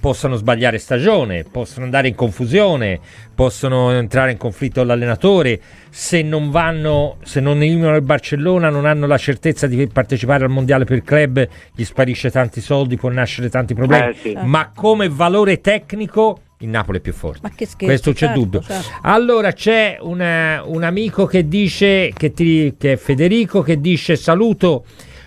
possono 0.03 0.35
sbagliare 0.35 0.79
stagione, 0.79 1.45
possono 1.45 1.85
andare 1.85 2.09
in 2.09 2.17
confusione, 2.17 2.99
possono 3.37 3.93
entrare 3.93 4.33
in 4.33 4.37
conflitto 4.37 4.81
con 4.81 4.89
l'allenatore, 4.89 5.61
se 5.91 6.23
non 6.23 6.51
vanno, 6.51 7.19
se 7.23 7.39
non 7.39 7.63
eliminano 7.63 7.95
il 7.95 8.03
Barcellona, 8.03 8.69
non 8.69 8.85
hanno 8.85 9.07
la 9.07 9.17
certezza 9.17 9.69
di 9.69 9.87
partecipare 9.87 10.43
al 10.43 10.51
mondiale 10.51 10.85
per 10.85 11.03
club, 11.05 11.47
gli 11.73 11.85
sparisce 11.85 12.33
tanti 12.33 12.61
soldi, 12.61 12.97
può 12.97 13.11
nascere 13.11 13.49
tanti 13.49 13.75
problemi, 13.75 14.09
Eh, 14.09 14.15
sì. 14.21 14.37
ma 14.43 14.73
come 14.75 15.09
valore 15.09 15.61
tecnico 15.61 16.41
il 16.59 16.69
Napoli 16.69 16.99
è 16.99 17.01
più 17.01 17.13
forte. 17.13 17.39
Ma 17.45 17.51
che 17.51 17.65
scherzo, 17.67 17.85
Questo 17.87 18.11
c'è 18.11 18.27
certo, 18.27 18.41
dubbio. 18.41 18.61
certo. 18.61 18.89
Allora 19.03 19.53
c'è 19.53 19.99
una- 20.01 20.63
un 20.65 20.83
amico 20.83 21.27
che 21.27 21.47
dice, 21.47 22.11
che, 22.13 22.33
ti- 22.33 22.75
che 22.77 22.95
è 22.95 22.97
Federico, 22.97 23.63
che 23.63 23.81
dice 23.81 24.17
saluto 24.17 24.85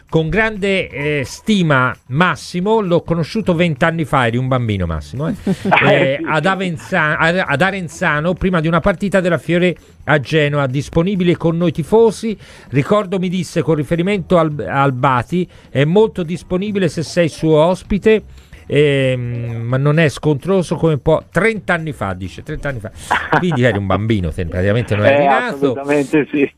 con 0.09 0.29
grande 0.29 0.87
eh, 0.89 1.23
stima 1.25 1.95
Massimo, 2.07 2.79
l'ho 2.79 3.01
conosciuto 3.01 3.53
vent'anni 3.53 4.05
fa, 4.05 4.27
eri 4.27 4.37
un 4.37 4.47
bambino 4.47 4.85
Massimo, 4.85 5.27
eh? 5.27 5.33
Eh, 5.85 6.19
ad, 6.23 6.45
Avenza- 6.45 7.17
ad- 7.17 7.43
ad 7.45 7.61
Arenzano 7.61 8.33
prima 8.33 8.61
di 8.61 8.67
una 8.67 8.79
partita 8.79 9.19
della 9.19 9.37
Fiore 9.37 9.75
a 10.05 10.19
Genoa, 10.19 10.67
disponibile 10.67 11.35
con 11.35 11.57
noi 11.57 11.71
tifosi, 11.71 12.37
ricordo 12.69 13.19
mi 13.19 13.29
disse 13.29 13.61
con 13.61 13.75
riferimento 13.75 14.37
al, 14.37 14.53
al 14.67 14.93
Bati, 14.93 15.47
è 15.69 15.83
molto 15.83 16.23
disponibile 16.23 16.87
se 16.87 17.03
sei 17.03 17.27
suo 17.29 17.57
ospite. 17.57 18.23
Ehm, 18.67 19.61
ma 19.63 19.77
non 19.77 19.99
è 19.99 20.09
scontroso 20.09 20.75
come 20.75 20.97
può 20.97 21.23
30 21.31 21.73
anni 21.73 21.91
fa 21.91 22.13
dice 22.13 22.43
30 22.43 22.69
anni 22.69 22.79
fa 22.79 22.91
quindi 23.39 23.63
eri 23.63 23.77
un 23.77 23.85
bambino 23.85 24.31
te 24.31 24.45
praticamente 24.45 24.95
non 24.95 25.05
eri 25.05 25.23
Eh, 25.23 25.27
nato 25.27 25.55
assolutamente 25.55 26.27
sì. 26.31 26.51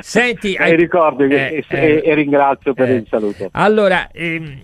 Senti, 0.00 0.54
e 0.58 0.62
hai- 0.62 0.76
ricordo 0.76 1.26
che- 1.26 1.48
eh, 1.48 1.64
e, 1.68 1.76
eh, 1.78 2.02
e 2.04 2.14
ringrazio 2.14 2.74
per 2.74 2.90
eh. 2.90 2.94
il 2.94 3.06
saluto. 3.08 3.48
Allora, 3.52 4.10
ehm, 4.10 4.60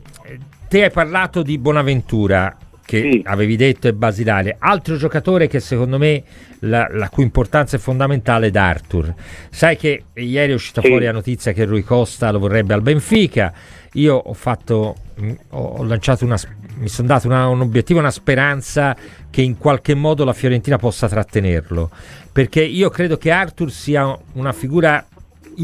te 0.69 0.85
hai 0.85 0.91
parlato 0.91 1.43
di 1.43 1.59
Bonaventura, 1.59 2.57
che 2.90 3.09
Sì. 3.12 3.23
avevi 3.25 3.54
detto 3.54 3.87
è 3.87 3.92
basilare. 3.92 4.56
Altro 4.59 4.97
giocatore 4.97 5.47
che 5.47 5.61
secondo 5.61 5.97
me 5.97 6.25
la, 6.61 6.88
la 6.90 7.09
cui 7.09 7.23
importanza 7.23 7.76
è 7.76 7.78
fondamentale 7.78 8.50
è 8.50 8.59
Arthur. 8.59 9.14
Sai 9.49 9.76
che 9.76 10.06
ieri 10.14 10.50
è 10.50 10.54
uscita 10.54 10.80
Sì. 10.80 10.88
fuori 10.88 11.04
la 11.04 11.12
notizia 11.12 11.52
che 11.52 11.64
Rui 11.64 11.85
Costa 11.85 12.32
lo 12.32 12.40
vorrebbe 12.40 12.75
al 12.75 12.82
Benfica. 12.82 13.52
Io 13.92 14.16
ho 14.16 14.35
fatto, 14.35 14.97
mh, 15.14 15.32
ho 15.50 15.85
lanciato 15.85 16.25
una, 16.25 16.37
mi 16.78 16.88
sono 16.88 17.06
dato 17.06 17.28
una- 17.28 17.47
un 17.47 17.61
obiettivo, 17.61 18.00
una 18.00 18.11
speranza 18.11 18.97
che 19.30 19.40
in 19.42 19.56
qualche 19.56 19.94
modo 19.94 20.25
la 20.25 20.32
Fiorentina 20.32 20.76
possa 20.76 21.09
trattenerlo. 21.09 21.90
Perché 22.32 22.62
io 22.64 22.90
credo 22.90 23.16
che 23.18 23.30
Arthur 23.30 23.70
sia 23.70 24.16
una 24.32 24.52
figura 24.52 25.04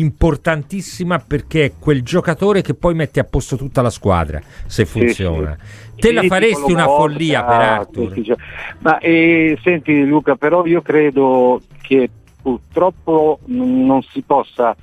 importantissima 0.01 1.19
perché 1.19 1.65
è 1.65 1.73
quel 1.79 2.03
giocatore 2.03 2.63
che 2.63 2.75
poi 2.75 2.95
mette 2.95 3.21
a 3.21 3.25
posto 3.25 3.57
tutta 3.57 3.83
la 3.83 3.91
squadra 3.91 4.41
se 4.67 4.85
funziona. 4.85 5.57
Te 5.97 6.13
la 6.13 6.23
Sì, 6.23 6.29
faresti 6.29 6.55
tipo 6.55 6.73
una 6.73 6.85
Lobotka, 6.87 7.03
follia 7.03 7.45
per 7.45 7.61
Arthur? 7.61 8.09
sì, 8.09 8.15
sì, 8.15 8.25
cioè- 8.25 8.37
Ma 8.81 8.99
eh, 8.99 9.59
senti 9.63 10.05
Luca, 10.05 10.37
però 10.37 10.67
io 10.67 10.83
credo 10.83 11.61
che 11.83 12.11
purtroppo 12.43 13.41
non 13.47 14.03
si 14.03 14.23
possa 14.23 14.77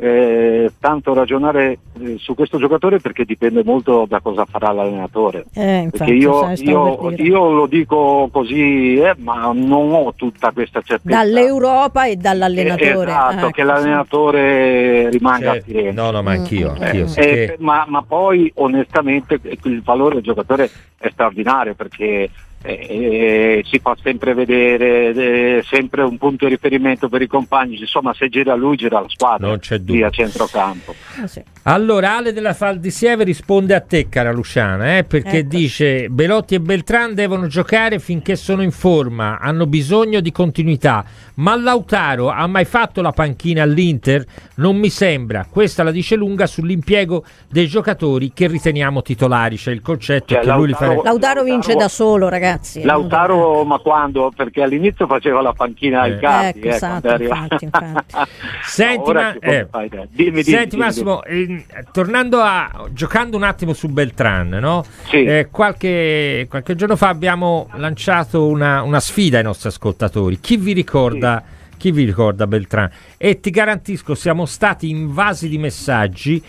eh, 0.00 0.70
tanto 0.78 1.12
ragionare 1.12 1.78
eh, 2.00 2.14
su 2.18 2.34
questo 2.36 2.56
giocatore 2.58 3.00
perché 3.00 3.24
dipende 3.24 3.64
molto 3.64 4.06
da 4.08 4.20
cosa 4.20 4.44
farà 4.44 4.70
l'allenatore. 4.70 5.46
Eh, 5.54 5.78
infatti, 5.78 5.98
Perché 5.98 6.12
io, 6.14 6.52
io- 6.56 7.10
io 7.16 7.52
lo 7.52 7.66
dico 7.66 8.28
così, 8.30 8.94
eh, 8.96 9.14
ma 9.18 9.50
non 9.52 9.92
ho 9.92 10.12
tutta 10.14 10.52
questa 10.52 10.80
certezza. 10.82 11.16
Dall'Europa 11.16 12.06
e 12.06 12.14
dall'allenatore. 12.16 12.86
Eh, 12.90 12.92
Esatto, 13.02 13.36
Ecco, 13.38 13.50
che 13.50 13.62
l'allenatore 13.64 15.10
rimanga 15.10 15.50
a 15.50 15.54
Cioè, 15.54 15.62
Firenze. 15.62 16.00
no, 16.00 16.10
no, 16.10 16.22
ma 16.22 16.30
anch'io, 16.30 16.74
Mm, 16.78 16.82
anch'io. 16.82 17.06
sì, 17.08 17.18
Eh, 17.20 17.24
che- 17.24 17.56
ma, 17.58 17.84
ma 17.88 18.02
poi 18.02 18.50
onestamente 18.56 19.40
il 19.64 19.82
valore 19.82 20.14
del 20.16 20.22
giocatore 20.24 20.70
è 20.98 21.08
straordinario 21.10 21.74
perché 21.74 22.30
eh, 22.62 23.62
si 23.66 23.78
fa 23.78 23.96
sempre 24.02 24.34
vedere, 24.34 25.58
eh, 25.58 25.62
sempre 25.64 26.02
un 26.02 26.18
punto 26.18 26.44
di 26.46 26.52
riferimento 26.52 27.08
per 27.08 27.22
i 27.22 27.26
compagni, 27.26 27.78
insomma 27.78 28.12
se 28.14 28.28
gira 28.28 28.54
lui 28.54 28.76
gira 28.76 29.00
la 29.00 29.08
squadra 29.08 29.46
Non 29.46 29.58
c'è 29.58 29.78
dubbio. 29.78 30.06
a 30.06 30.10
centrocampo. 30.10 30.92
sì. 31.14 31.20
Ah, 31.22 31.26
sì. 31.26 31.42
Allora, 31.64 32.16
Ale 32.16 32.32
della 32.32 32.54
Fal 32.54 32.78
di 32.78 32.90
Sieve 32.90 33.24
risponde 33.24 33.74
a 33.74 33.80
te, 33.80 34.08
cara 34.08 34.32
Luciana, 34.32 34.96
eh, 34.98 35.04
perché 35.04 35.38
Ecco. 35.38 35.48
dice 35.48 36.08
Belotti 36.08 36.54
e 36.54 36.60
Beltran 36.60 37.14
devono 37.14 37.46
giocare 37.46 37.98
finché 37.98 38.36
sono 38.36 38.62
in 38.62 38.70
forma, 38.70 39.38
hanno 39.38 39.66
bisogno 39.66 40.20
di 40.20 40.32
continuità, 40.32 41.04
ma 41.34 41.54
Lautaro 41.56 42.30
ha 42.30 42.46
mai 42.46 42.64
fatto 42.64 43.02
la 43.02 43.12
panchina 43.12 43.64
all'Inter? 43.64 44.24
Non 44.56 44.76
mi 44.78 44.88
sembra. 44.88 45.46
Questa 45.50 45.82
la 45.82 45.90
dice 45.90 46.16
lunga 46.16 46.46
sull'impiego 46.46 47.22
dei 47.50 47.66
giocatori 47.66 48.32
che 48.32 48.46
riteniamo 48.48 49.02
titolari, 49.02 49.56
c'è 49.56 49.70
il 49.72 49.82
concetto 49.82 50.32
Cioè, 50.34 50.40
che 50.42 50.50
lui 50.50 50.66
li 50.66 50.70
Lautaro- 50.72 50.90
farebbe... 50.92 51.02
Lautaro 51.08 51.42
vince 51.42 51.74
da 51.74 51.88
solo, 51.88 52.28
ragazzi. 52.30 52.47
Lautaro, 52.84 53.64
ma 53.64 53.78
quando? 53.78 54.32
Perché 54.34 54.62
all'inizio 54.62 55.06
faceva 55.06 55.40
la 55.42 55.52
panchina 55.52 56.04
Eh. 56.06 56.12
ai 56.12 56.18
campi. 56.18 56.58
Ecco, 56.58 56.66
eh, 56.66 56.70
esatto, 56.70 57.14
infatti, 57.22 57.64
infatti. 57.64 58.14
Senti, 58.64 59.12
ma- 59.12 59.34
eh. 59.38 59.66
Dimmi, 59.70 60.06
dimmi, 60.10 60.42
Senti 60.42 60.68
dimmi, 60.70 60.82
Massimo, 60.82 61.24
ehm, 61.24 61.64
tornando 61.92 62.40
a 62.40 62.86
giocando 62.90 63.36
un 63.36 63.42
attimo 63.42 63.72
su 63.72 63.88
Beltran, 63.88 64.48
no? 64.48 64.84
Sì. 65.08 65.24
Eh, 65.24 65.48
qualche, 65.50 66.46
qualche 66.48 66.74
giorno 66.74 66.96
fa 66.96 67.08
abbiamo 67.08 67.68
lanciato 67.74 68.46
una, 68.46 68.82
una 68.82 69.00
sfida 69.00 69.38
ai 69.38 69.44
nostri 69.44 69.68
ascoltatori. 69.68 70.38
Chi 70.40 70.56
vi 70.56 70.72
ricorda? 70.72 71.42
Chi 71.76 71.92
vi 71.92 72.04
ricorda 72.04 72.46
Beltran? 72.48 72.90
E 73.16 73.38
ti 73.40 73.50
garantisco, 73.50 74.14
siamo 74.16 74.46
stati 74.46 74.88
invasi 74.90 75.48
di 75.48 75.58
messaggi 75.58 76.42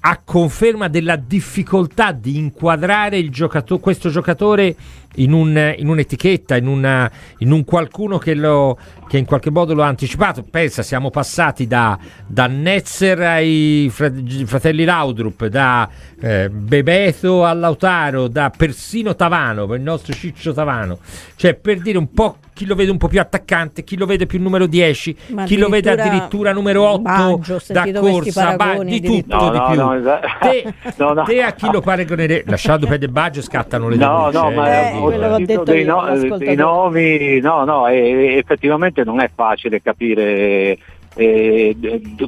a 0.00 0.20
conferma 0.24 0.88
della 0.88 1.16
difficoltà 1.16 2.12
di 2.12 2.36
inquadrare 2.38 3.28
giocato- 3.30 3.78
questo 3.78 4.08
giocatore 4.10 4.74
in, 5.16 5.32
un- 5.32 5.74
in 5.76 5.88
un'etichetta, 5.88 6.56
in, 6.56 6.66
una- 6.68 7.10
in 7.38 7.50
un 7.50 7.64
qualcuno 7.64 8.16
che, 8.18 8.34
lo- 8.34 8.78
che 9.08 9.18
in 9.18 9.24
qualche 9.24 9.50
modo 9.50 9.74
lo 9.74 9.82
ha 9.82 9.88
anticipato. 9.88 10.44
Pensa, 10.48 10.82
siamo 10.82 11.10
passati 11.10 11.66
da, 11.66 11.98
da 12.26 12.46
Netzer 12.46 13.20
ai 13.20 13.88
fra- 13.92 14.12
fratelli 14.44 14.84
Laudrup, 14.84 15.46
da 15.46 15.88
eh, 16.20 16.48
Bebeto 16.48 17.44
a 17.44 17.52
Lautaro, 17.52 18.28
da 18.28 18.50
persino 18.56 19.16
Tavano, 19.16 19.72
il 19.74 19.82
nostro 19.82 20.12
Ciccio 20.12 20.52
Tavano. 20.52 20.98
Cioè, 21.34 21.54
per 21.54 21.80
dire 21.80 21.98
un 21.98 22.12
po' 22.12 22.36
chi 22.58 22.66
lo 22.66 22.74
vede 22.74 22.90
un 22.90 22.96
po' 22.96 23.06
più 23.06 23.20
attaccante, 23.20 23.84
chi 23.84 23.96
lo 23.96 24.04
vede 24.04 24.26
più 24.26 24.40
numero 24.40 24.66
10, 24.66 25.16
Ma 25.28 25.44
chi 25.44 25.56
lo 25.56 25.68
vede 25.68 25.90
addirittura 25.92 26.52
numero 26.52 26.82
8 26.88 27.00
Baggio, 27.02 27.60
da 27.68 27.88
corsa, 27.92 28.56
ba- 28.56 28.82
di 28.82 29.00
tutto 29.00 29.36
No, 29.36 29.50
di 29.50 29.56
no, 29.58 29.70
più. 29.70 29.80
no, 29.80 29.94
esa- 29.94 30.20
te, 30.40 30.74
no, 30.98 31.12
no. 31.12 31.22
te 31.22 31.40
a 31.40 31.52
chi 31.52 31.70
lo 31.70 31.80
paragoneresti? 31.80 32.50
Lasciando 32.50 32.88
perdere 32.88 33.12
Baggio 33.12 33.42
scattano 33.42 33.88
le 33.88 33.94
No, 33.94 34.28
denunce, 34.30 34.38
no, 34.38 34.50
eh, 34.50 34.54
ma 34.56 34.88
Eh, 34.90 34.96
ho 34.98 35.38
detto 35.38 35.62
dei, 35.62 35.84
io, 35.84 35.94
no- 35.94 36.08
eh, 36.08 36.36
dei 36.38 36.56
nomi, 36.56 37.38
no, 37.38 37.62
no, 37.62 37.86
e- 37.86 38.34
effettivamente 38.38 39.04
non 39.04 39.20
è 39.20 39.30
facile 39.32 39.80
capire 39.80 40.76
eh, 41.14 41.76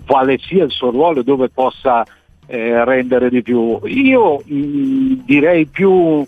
quale 0.07 0.39
sia 0.39 0.63
il 0.63 0.71
suo 0.71 0.91
ruolo 0.91 1.21
e 1.21 1.25
dove 1.25 1.49
possa 1.49 2.07
eh, 2.47 2.85
rendere 2.85 3.31
di 3.31 3.43
più. 3.43 3.81
Io 3.85 4.43
mh, 4.45 5.25
direi 5.25 5.67
più 5.67 6.25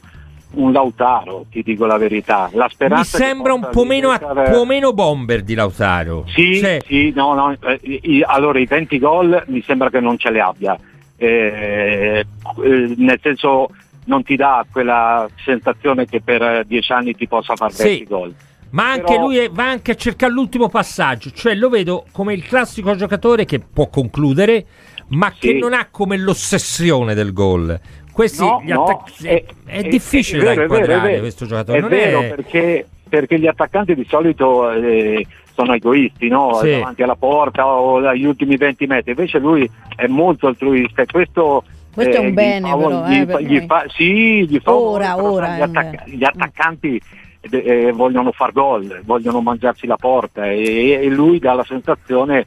un 0.55 0.73
Lautaro, 0.73 1.47
ti 1.51 1.63
dico 1.63 1.87
la 1.87 1.97
verità. 1.97 2.49
La 2.53 2.65
Mi 2.65 2.71
speranza 2.73 3.19
che 3.19 3.25
sembra 3.25 3.53
un 3.55 3.69
po' 3.71 3.85
meno, 3.85 4.13
diventare- 4.13 4.51
po' 4.51 4.65
meno 4.65 4.93
bomber 4.93 5.43
di 5.43 5.55
Lautaro. 5.55 6.25
Sì, 6.29 6.59
Cioè, 6.59 6.79
sì, 6.87 7.13
no, 7.15 7.35
no, 7.35 7.57
eh, 7.61 7.81
i- 7.83 8.23
allora 8.27 8.59
i 8.59 8.67
20 8.67 8.99
gol 8.99 9.43
mi 9.47 9.63
sembra 9.63 9.91
che 9.91 10.01
non 10.01 10.19
ce 10.19 10.31
li 10.31 10.41
abbia, 10.41 10.77
Eh, 11.17 12.25
eh, 12.65 12.95
nel 12.97 13.19
senso 13.23 13.69
non 14.07 14.25
ti 14.25 14.35
dà 14.35 14.67
quella 14.73 15.29
sensazione 15.45 16.05
che 16.07 16.21
per 16.21 16.43
eh, 16.43 16.65
10 16.67 16.91
anni 16.93 17.15
ti 17.15 17.29
possa 17.29 17.55
far 17.55 17.71
Sì. 17.73 17.83
20 17.85 18.05
gol. 18.07 18.35
Ma 18.71 18.91
anche 18.91 19.05
Però- 19.15 19.27
lui 19.27 19.37
è- 19.37 19.49
va 19.51 19.69
anche 19.69 19.93
a 19.93 19.95
cercare 19.95 20.33
l'ultimo 20.33 20.69
passaggio, 20.69 21.31
cioè 21.31 21.55
lo 21.55 21.69
vedo 21.69 22.07
come 22.11 22.33
il 22.35 22.43
classico 22.43 22.97
giocatore 22.97 23.45
che 23.45 23.61
può 23.61 23.89
concludere, 23.89 24.65
ma 25.11 25.31
che 25.31 25.49
Sì. 25.53 25.59
non 25.59 25.75
ha 25.75 25.87
come 25.91 26.17
l'ossessione 26.17 27.15
del 27.15 27.33
gol. 27.33 27.79
Questi 28.13 28.45
No, 28.45 28.61
gli 28.65 28.71
no, 28.73 28.85
attac- 28.85 29.23
è- 29.25 29.45
è, 29.65 29.79
è- 29.79 29.89
difficile 29.89 30.43
è 30.43 30.45
da 30.45 30.51
vero, 30.51 30.63
è 30.65 30.67
vero, 30.67 30.75
è 30.75 30.81
inquadrare 30.81 31.09
vero. 31.11 31.21
questo 31.23 31.47
giocatore. 31.47 31.79
È 31.79 31.81
non 31.81 31.91
vero 31.91 32.21
è- 32.21 32.29
perché, 32.29 32.87
perché 33.09 33.39
gli 33.39 33.47
attaccanti 33.47 33.95
di 33.95 34.07
solito 34.09 34.71
eh, 34.71 35.27
sono 35.55 35.75
egoisti, 35.75 36.29
no? 36.29 36.55
Sì. 36.63 36.71
davanti 36.73 37.03
alla 37.03 37.15
porta 37.17 37.67
o 37.67 37.97
agli 38.07 38.25
ultimi 38.25 38.57
20 38.57 38.87
metri, 38.87 39.11
invece 39.13 39.39
lui 39.39 39.69
è 39.97 40.07
molto 40.07 40.47
altruista 40.47 41.03
e 41.03 41.07
questo... 41.07 41.65
Questo 41.93 42.17
è 42.17 42.19
un 42.21 42.27
gli 42.29 42.33
bene, 42.33 42.69
fa- 42.71 42.77
però, 42.77 43.07
gli 43.07 43.15
eh, 43.21 43.27
fa- 43.27 43.41
gli 43.41 43.61
fa- 43.67 43.85
sì, 43.89 44.47
gli 44.49 44.59
fa 44.63 44.75
Ora, 44.75 45.15
però 45.15 45.31
ora 45.31 45.49
gli, 45.49 45.57
un 45.57 45.63
attacca- 45.63 46.05
bene. 46.05 46.17
gli 46.17 46.25
attaccanti 46.25 47.01
eh, 47.51 47.93
vogliono 47.93 48.33
far 48.33 48.53
gol, 48.53 49.01
vogliono 49.05 49.41
mangiarsi 49.43 49.87
la 49.87 49.97
porta 49.97 50.47
e, 50.51 50.91
e 51.03 51.09
lui 51.09 51.39
dà 51.39 51.53
la 51.53 51.65
sensazione 51.65 52.47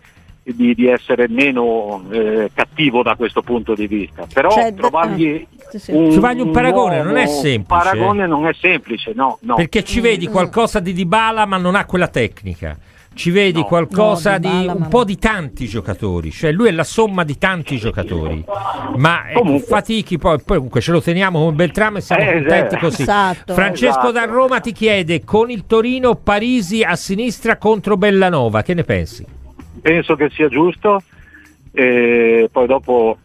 di, 0.53 0.75
di 0.75 0.87
essere 0.87 1.27
meno 1.27 2.03
eh, 2.11 2.51
cattivo 2.53 3.01
da 3.01 3.15
questo 3.15 3.41
punto 3.41 3.73
di 3.73 3.87
vista. 3.87 4.27
Però 4.31 4.49
Cioè, 4.51 4.73
trovargli 4.73 5.45
ah, 5.73 5.77
sì, 5.77 5.91
un, 5.91 6.11
Trovargli 6.11 6.41
un 6.41 6.51
paragone 6.51 7.01
non 7.01 7.17
è 7.17 7.25
semplice. 7.25 7.65
Paragone 7.81 8.27
non 8.27 8.45
è 8.47 8.53
semplice, 8.53 9.11
no, 9.15 9.37
no. 9.41 9.55
Perché 9.55 9.83
ci 9.83 9.99
vedi 10.01 10.27
Mm. 10.27 10.31
qualcosa 10.31 10.79
di 10.79 10.93
Dybala 10.93 11.45
ma 11.45 11.57
non 11.57 11.75
ha 11.75 11.85
quella 11.85 12.07
tecnica. 12.07 12.77
ci 13.15 13.31
vedi 13.31 13.59
No. 13.59 13.65
qualcosa 13.65 14.33
No, 14.33 14.39
di 14.39 14.49
Dybala, 14.49 14.71
un 14.73 14.77
ma 14.81 14.87
po' 14.89 15.03
di 15.05 15.17
tanti 15.17 15.67
giocatori, 15.67 16.31
cioè 16.31 16.51
lui 16.51 16.67
è 16.67 16.71
la 16.71 16.83
somma 16.83 17.23
di 17.23 17.37
tanti 17.37 17.77
giocatori, 17.77 18.43
ma 18.97 19.29
ecco, 19.29 19.39
Comunque. 19.39 19.65
fatichi 19.67 20.17
poi, 20.17 20.37
poi 20.43 20.55
comunque 20.57 20.81
ce 20.81 20.91
lo 20.91 21.01
teniamo 21.01 21.39
come 21.39 21.53
Beltrame 21.53 21.99
e 21.99 22.01
siamo 22.01 22.21
Eh, 22.23 22.33
contenti 22.33 22.75
eh. 22.75 22.77
così. 22.79 23.01
Esatto. 23.03 23.53
Francesco 23.53 23.99
Esatto. 23.99 24.11
da 24.11 24.25
Roma 24.25 24.59
ti 24.59 24.73
chiede 24.73 25.23
con 25.23 25.49
il 25.49 25.65
Torino 25.65 26.15
Parisi 26.15 26.83
a 26.83 26.97
sinistra 26.97 27.57
contro 27.57 27.95
Bellanova, 27.95 28.61
che 28.63 28.73
ne 28.73 28.83
pensi? 28.83 29.25
Penso 29.81 30.15
che 30.15 30.29
sia 30.29 30.47
giusto, 30.47 31.01
e 31.71 32.49
poi 32.51 32.67
dopo 32.67 33.17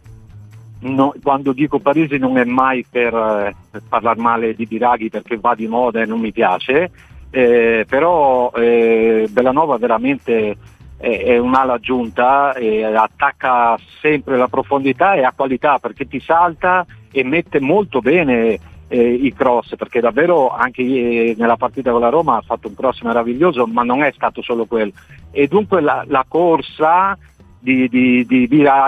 no- 0.81 1.13
quando 1.21 1.53
dico 1.53 1.79
Parisi 1.79 2.17
non 2.17 2.37
è 2.37 2.43
mai 2.43 2.85
per, 2.89 3.13
eh, 3.13 3.55
per 3.69 3.81
parlare 3.87 4.19
male 4.19 4.53
di 4.53 4.65
Biraghi 4.65 5.09
perché 5.09 5.37
va 5.37 5.55
di 5.55 5.67
moda 5.67 6.01
e 6.01 6.05
non 6.05 6.19
mi 6.19 6.31
piace, 6.31 6.91
eh, 7.29 7.85
però 7.87 8.51
eh, 8.51 9.27
Bellanova 9.29 9.77
veramente 9.77 10.57
è, 10.97 11.23
è 11.23 11.37
un'ala 11.37 11.73
aggiunta 11.73 12.53
e 12.53 12.83
attacca 12.83 13.77
sempre 14.01 14.37
la 14.37 14.47
profondità 14.47 15.13
e 15.13 15.23
ha 15.23 15.33
qualità 15.35 15.79
perché 15.79 16.07
ti 16.07 16.19
salta 16.19 16.85
e 17.11 17.23
mette 17.23 17.59
molto 17.59 17.99
bene 17.99 18.59
eh, 18.93 19.13
i 19.13 19.33
cross 19.33 19.75
perché 19.77 20.01
davvero 20.01 20.49
anche 20.49 20.81
eh, 20.81 21.35
nella 21.37 21.55
partita 21.55 21.91
con 21.91 22.01
la 22.01 22.09
Roma 22.09 22.37
ha 22.37 22.41
fatto 22.41 22.67
un 22.67 22.75
cross 22.75 23.01
meraviglioso 23.01 23.65
ma 23.65 23.83
non 23.83 24.03
è 24.03 24.11
stato 24.13 24.41
solo 24.41 24.65
quello 24.65 24.91
e 25.31 25.47
dunque 25.47 25.79
la, 25.79 26.03
la 26.07 26.25
corsa 26.27 27.17
di, 27.63 27.87
di, 27.89 28.25
di, 28.25 28.47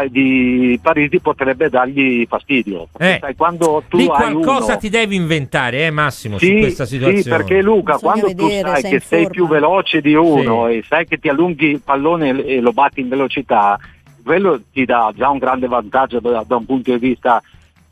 di 0.10 0.80
Parisi 0.82 1.20
potrebbe 1.20 1.70
dargli 1.70 2.26
fastidio 2.28 2.88
Eh, 2.98 3.20
Sai, 3.22 3.36
quando 3.36 3.84
tu 3.88 3.98
Lì 3.98 4.04
hai 4.10 4.32
qualcosa 4.34 4.72
uno 4.72 4.78
ti 4.78 4.90
devi 4.90 5.16
inventare, 5.16 5.86
eh 5.86 5.92
Massimo, 5.92 6.40
su 6.40 6.46
sì, 6.46 6.58
questa 6.60 6.86
situazione. 6.86 7.22
sì, 7.22 7.30
perché 7.30 7.62
Luca, 7.62 7.94
Bisogna 7.94 8.12
quando 8.14 8.36
tu 8.36 8.48
vedere 8.48 8.70
sai 8.70 8.82
se 8.82 8.88
è 8.88 8.90
che 8.92 9.00
sei 9.00 9.30
più 9.30 9.48
veloce 9.48 10.02
di 10.02 10.16
uno 10.16 10.68
Sì. 10.68 10.78
e 10.78 10.84
sai 10.88 11.06
che 11.06 11.20
ti 11.20 11.30
allunghi 11.30 11.68
il 11.68 11.82
pallone 11.86 12.44
e 12.46 12.60
lo 12.62 12.72
batti 12.74 13.00
in 13.02 13.10
velocità, 13.10 13.78
quello 14.24 14.60
ti 14.72 14.86
dà 14.86 15.12
già 15.16 15.30
un 15.30 15.38
grande 15.38 15.68
vantaggio 15.68 16.20
da, 16.20 16.44
da 16.46 16.56
un 16.56 16.66
punto 16.66 16.92
di 16.92 16.98
vista 16.98 17.42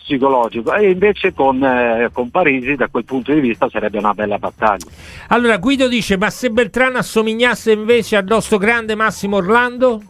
psicologico 0.04 0.74
e 0.74 0.90
invece 0.90 1.34
con, 1.34 1.64
eh, 1.64 2.10
con 2.12 2.30
Parisi 2.30 2.76
da 2.76 2.88
quel 2.88 3.06
punto 3.06 3.34
di 3.34 3.40
vista 3.40 3.70
sarebbe 3.70 3.98
una 3.98 4.14
bella 4.14 4.38
battaglia. 4.38 4.86
Allora 5.28 5.58
Guido 5.58 5.88
dice, 5.88 6.18
ma 6.18 6.30
se 6.30 6.50
Beltrano 6.50 6.98
assomigliasse 6.98 7.72
invece 7.72 8.18
al 8.18 8.26
nostro 8.26 8.58
grande 8.58 8.96
Massimo 8.96 9.38
Orlando? 9.38 10.02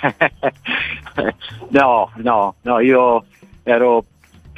no, 1.70 2.10
no, 2.16 2.54
no, 2.62 2.80
io 2.80 3.24
ero 3.62 4.04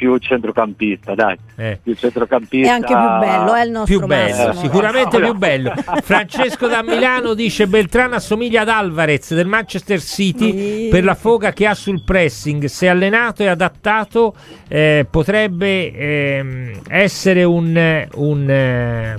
più 0.00 0.16
centrocampista, 0.16 1.14
dai, 1.14 1.36
Eh. 1.56 1.78
più 1.82 1.94
centrocampista. 1.94 2.68
È 2.70 2.70
anche 2.70 2.86
più 2.86 2.96
bello, 2.96 3.52
è 3.52 3.64
il 3.66 3.70
nostro 3.70 3.98
più 3.98 4.06
bello, 4.06 4.46
Massimo. 4.46 4.54
sicuramente 4.54 5.18
No. 5.18 5.24
più 5.30 5.34
bello. 5.36 5.72
Francesco 6.02 6.66
da 6.68 6.82
Milano 6.82 7.34
dice 7.34 7.66
Beltrano 7.66 8.14
assomiglia 8.14 8.62
ad 8.62 8.70
Alvarez 8.70 9.34
del 9.34 9.46
Manchester 9.46 10.00
City 10.00 10.88
per 10.88 11.04
la 11.04 11.14
foga 11.14 11.52
che 11.52 11.66
ha 11.66 11.74
sul 11.74 12.02
pressing. 12.02 12.64
Se 12.64 12.88
allenato 12.88 13.42
e 13.42 13.48
adattato 13.48 14.34
eh, 14.68 15.06
potrebbe 15.10 15.92
ehm, 15.92 16.80
essere 16.88 17.44
un, 17.44 18.06
un, 18.14 18.50
eh, 18.50 19.16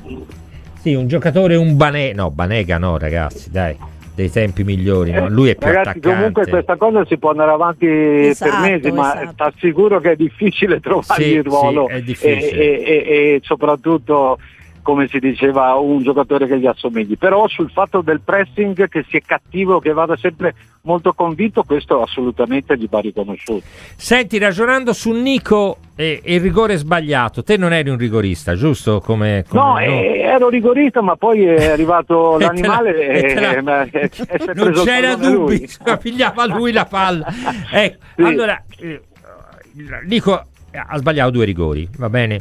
sì, 0.81 0.95
un 0.95 1.07
giocatore, 1.07 1.57
un 1.57 1.77
Banega. 1.77 2.23
No, 2.23 2.31
Banega 2.31 2.79
no 2.79 2.97
ragazzi, 2.97 3.51
dai, 3.51 3.77
dei 4.13 4.29
tempi 4.29 4.63
migliori. 4.63 5.11
no? 5.11 5.29
Lui 5.29 5.49
è 5.49 5.55
più 5.55 5.67
Ragazzi, 5.67 5.89
attaccante. 5.89 6.15
comunque 6.15 6.47
questa 6.47 6.75
cosa 6.77 7.05
si 7.05 7.17
può 7.17 7.31
andare 7.31 7.51
avanti 7.51 7.85
Esatto, 7.87 8.51
per 8.51 8.69
mesi, 8.71 8.91
ma 8.91 9.21
esatto. 9.21 9.35
ti 9.35 9.55
assicuro 9.57 9.99
che 9.99 10.11
è 10.11 10.15
difficile 10.15 10.79
trovare 10.81 11.23
Sì, 11.23 11.29
il 11.33 11.43
ruolo 11.43 11.87
sì, 11.89 11.93
è 11.95 12.01
difficile. 12.01 12.49
E, 12.51 12.65
e- 12.65 12.83
e- 12.85 13.33
e 13.35 13.39
soprattutto, 13.43 14.37
come 14.81 15.07
si 15.07 15.19
diceva, 15.19 15.75
un 15.75 16.01
giocatore 16.03 16.47
che 16.47 16.59
gli 16.59 16.65
assomigli. 16.67 17.17
Però 17.17 17.47
sul 17.47 17.69
fatto 17.71 18.01
del 18.01 18.21
pressing, 18.21 18.87
che 18.87 19.05
sia 19.09 19.21
cattivo, 19.25 19.79
che 19.79 19.93
vada 19.93 20.15
sempre 20.17 20.53
molto 20.83 21.13
convinto, 21.13 21.63
questo 21.63 22.01
assolutamente 22.01 22.77
gli 22.77 22.87
va 22.89 22.99
riconosciuto. 22.99 23.63
Senti, 23.95 24.37
ragionando 24.39 24.93
su 24.93 25.11
Nico 25.11 25.77
e, 25.95 26.21
e 26.23 26.35
il 26.35 26.41
rigore 26.41 26.75
sbagliato, 26.77 27.43
te 27.43 27.57
non 27.57 27.71
eri 27.73 27.89
un 27.89 27.97
rigorista, 27.97 28.55
giusto? 28.55 28.99
Come, 28.99 29.45
come- 29.47 29.61
No, 29.61 29.77
eh, 29.79 30.19
ero 30.19 30.49
rigorista, 30.49 31.01
ma 31.01 31.15
poi 31.15 31.43
è 31.45 31.67
arrivato 31.71 32.35
E 32.35 32.39
la- 32.39 32.45
l'animale 32.47 33.07
e 33.09 33.33
te 33.33 33.39
la- 33.39 33.83
e, 33.83 34.09
e 34.27 34.53
non 34.55 34.71
c'era 34.83 35.15
dubbi, 35.15 35.67
pigliava 35.99 36.45
lui 36.47 36.71
la 36.71 36.85
palla. 36.85 37.27
Ecco, 37.71 37.97
Sì. 38.15 38.21
allora, 38.23 38.63
eh, 38.79 39.01
Nico 40.05 40.33
ha 40.73 40.97
sbagliato 40.97 41.31
due 41.31 41.45
rigori, 41.45 41.87
va 41.97 42.09
bene? 42.09 42.39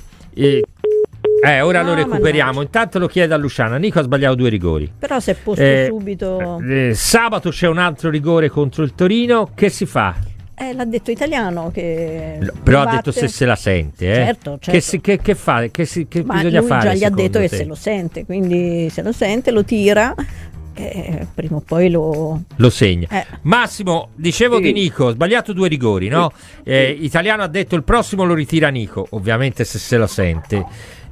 Eh, 1.43 1.51
eh, 1.57 1.61
ora 1.61 1.83
lo 1.83 1.93
Ah, 1.93 1.95
recuperiamo. 1.95 2.51
mannaggia. 2.53 2.63
Intanto 2.79 2.99
lo 2.99 3.07
chiedo 3.07 3.35
a 3.35 3.37
Luciana. 3.37 3.77
Nico 3.77 3.99
ha 3.99 4.03
sbagliato 4.03 4.35
due 4.35 4.49
rigori. 4.49 4.91
Però 4.99 5.19
si 5.21 5.31
è 5.31 5.35
posto 5.35 5.63
Eh, 5.63 5.87
subito. 5.89 6.61
eh, 6.69 6.93
sabato 6.95 7.51
c'è 7.51 7.67
un 7.69 7.79
altro 7.79 8.11
rigore 8.11 8.49
contro 8.49 8.83
il 8.83 8.95
Torino. 8.95 9.51
Che 9.55 9.69
si 9.71 9.87
fa? 9.87 10.15
Eh, 10.55 10.75
l'ha 10.75 10.85
detto 10.85 11.11
italiano 11.11 11.71
che 11.73 12.37
No, 12.41 12.53
Però 12.63 12.81
ha 12.81 12.85
batte. 12.85 12.97
detto 12.97 13.13
se 13.13 13.29
se 13.29 13.47
la 13.47 13.57
sente. 13.57 14.11
Eh? 14.11 14.15
Certo, 14.15 14.51
certo. 14.61 14.71
Che, 14.73 14.81
si- 14.81 15.01
che- 15.01 15.19
che 15.19 15.35
fa? 15.35 15.67
Che, 15.71 15.85
si- 15.87 16.07
che 16.07 16.23
Ma 16.23 16.35
bisogna 16.35 16.59
lui 16.61 16.69
fare? 16.69 16.89
già 16.91 16.95
gli 16.95 17.05
ha 17.05 17.11
detto 17.11 17.39
che 17.39 17.49
te? 17.49 17.57
se 17.57 17.65
lo 17.65 17.75
sente, 17.75 18.27
quindi 18.27 18.91
se 18.91 19.01
lo 19.01 19.13
sente 19.13 19.51
lo 19.53 19.65
tira, 19.65 20.15
eh, 20.75 21.27
prima 21.35 21.57
o 21.57 21.63
poi 21.67 21.89
lo... 21.89 22.43
Lo 22.57 22.69
segna. 22.71 23.09
Eh. 23.11 23.25
Massimo, 23.43 24.09
dicevo 24.15 24.57
Sì. 24.57 24.63
di 24.65 24.73
Nico, 24.73 25.11
sbagliato 25.13 25.55
due 25.55 25.69
rigori, 25.69 26.09
no? 26.09 26.31
Eh, 26.63 26.91
Italiano 27.01 27.43
ha 27.43 27.49
detto 27.49 27.75
il 27.75 27.83
prossimo 27.83 28.25
lo 28.25 28.35
ritira 28.35 28.69
Nico, 28.69 29.07
ovviamente 29.13 29.65
se 29.65 29.79
se 29.79 29.97
lo 29.97 30.07
sente. 30.07 30.63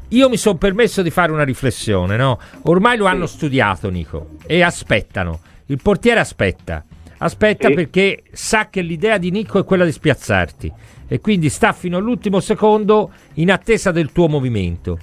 Io 0.08 0.28
mi 0.28 0.36
sono 0.38 0.56
permesso 0.56 1.02
di 1.02 1.10
fare 1.10 1.32
una 1.32 1.44
riflessione, 1.44 2.16
no? 2.16 2.38
Ormai 2.62 2.96
lo 2.96 3.06
hanno 3.06 3.26
studiato 3.26 3.90
Nico 3.90 4.30
e 4.46 4.62
aspettano. 4.62 5.40
Il 5.66 5.80
portiere 5.82 6.20
aspetta. 6.20 6.82
Aspetta 7.18 7.68
Sì. 7.68 7.74
perché 7.74 8.22
sa 8.32 8.68
che 8.70 8.80
l'idea 8.80 9.18
di 9.18 9.30
Nico 9.30 9.58
è 9.58 9.64
quella 9.64 9.84
di 9.84 9.92
spiazzarti 9.92 10.72
e 11.08 11.20
quindi 11.20 11.48
sta 11.50 11.72
fino 11.72 11.98
all'ultimo 11.98 12.40
secondo 12.40 13.10
in 13.34 13.50
attesa 13.50 13.90
del 13.90 14.12
tuo 14.12 14.28
movimento. 14.28 14.98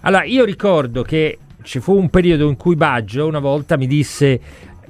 Allora, 0.00 0.24
io 0.24 0.44
ricordo 0.44 1.02
che 1.02 1.38
ci 1.62 1.78
fu 1.78 1.94
un 1.96 2.08
periodo 2.08 2.48
in 2.48 2.56
cui 2.56 2.74
Baggio 2.74 3.26
una 3.26 3.38
volta 3.38 3.76
mi 3.76 3.86
disse 3.86 4.40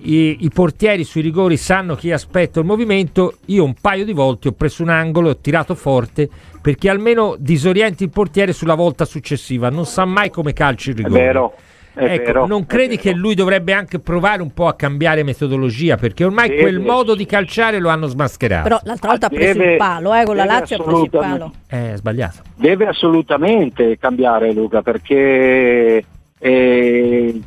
i, 0.02 0.38
i 0.40 0.50
portieri 0.50 1.04
sui 1.04 1.20
rigori 1.22 1.56
sanno 1.56 1.94
chi 1.94 2.10
aspetta 2.12 2.60
il 2.60 2.66
movimento, 2.66 3.34
io 3.46 3.64
un 3.64 3.74
paio 3.80 4.04
di 4.04 4.12
volte 4.12 4.48
ho 4.48 4.52
preso 4.52 4.82
un 4.82 4.88
angolo 4.88 5.28
e 5.28 5.30
ho 5.32 5.36
tirato 5.38 5.74
forte 5.74 6.28
perché 6.60 6.88
almeno 6.90 7.36
disorienti 7.38 8.04
il 8.04 8.10
portiere 8.10 8.52
sulla 8.52 8.74
volta 8.74 9.04
successiva, 9.04 9.68
non 9.70 9.86
sa 9.86 10.04
mai 10.04 10.30
come 10.30 10.52
calci 10.52 10.90
il 10.90 10.96
È 10.96 11.02
rigore. 11.02 11.20
vero, 11.22 11.54
è 11.94 12.04
Ecco, 12.04 12.24
vero, 12.24 12.46
non 12.46 12.62
è 12.62 12.66
credi 12.66 12.96
che 12.96 13.12
lui 13.12 13.34
dovrebbe 13.34 13.72
anche 13.72 13.98
provare 13.98 14.40
un 14.42 14.52
po' 14.54 14.68
a 14.68 14.74
cambiare 14.74 15.22
metodologia 15.22 15.96
perché 15.96 16.24
ormai 16.24 16.48
Sì, 16.50 16.56
quel 16.56 16.78
modo 16.80 17.14
di 17.14 17.26
calciare 17.26 17.78
lo 17.80 17.88
hanno 17.88 18.06
smascherato. 18.06 18.62
Però 18.62 18.80
l'altra 18.84 19.08
volta 19.10 19.26
ha 19.26 19.30
preso 19.30 19.58
Deve- 19.58 19.70
il 19.72 19.76
palo, 19.78 20.14
eh, 20.14 20.24
con 20.24 20.36
la 20.36 20.42
deve 20.44 20.54
Lazio 20.58 20.76
ha 20.76 20.82
preso 20.84 21.02
il 21.02 21.10
palo. 21.10 21.24
assolutamente- 21.26 21.76
Eh, 21.76 21.92
è 21.92 21.96
sbagliato. 21.96 22.38
Deve 22.54 22.86
assolutamente 22.86 23.98
cambiare 23.98 24.52
Luca 24.52 24.82
perché 24.82 26.04
eh, 26.42 27.38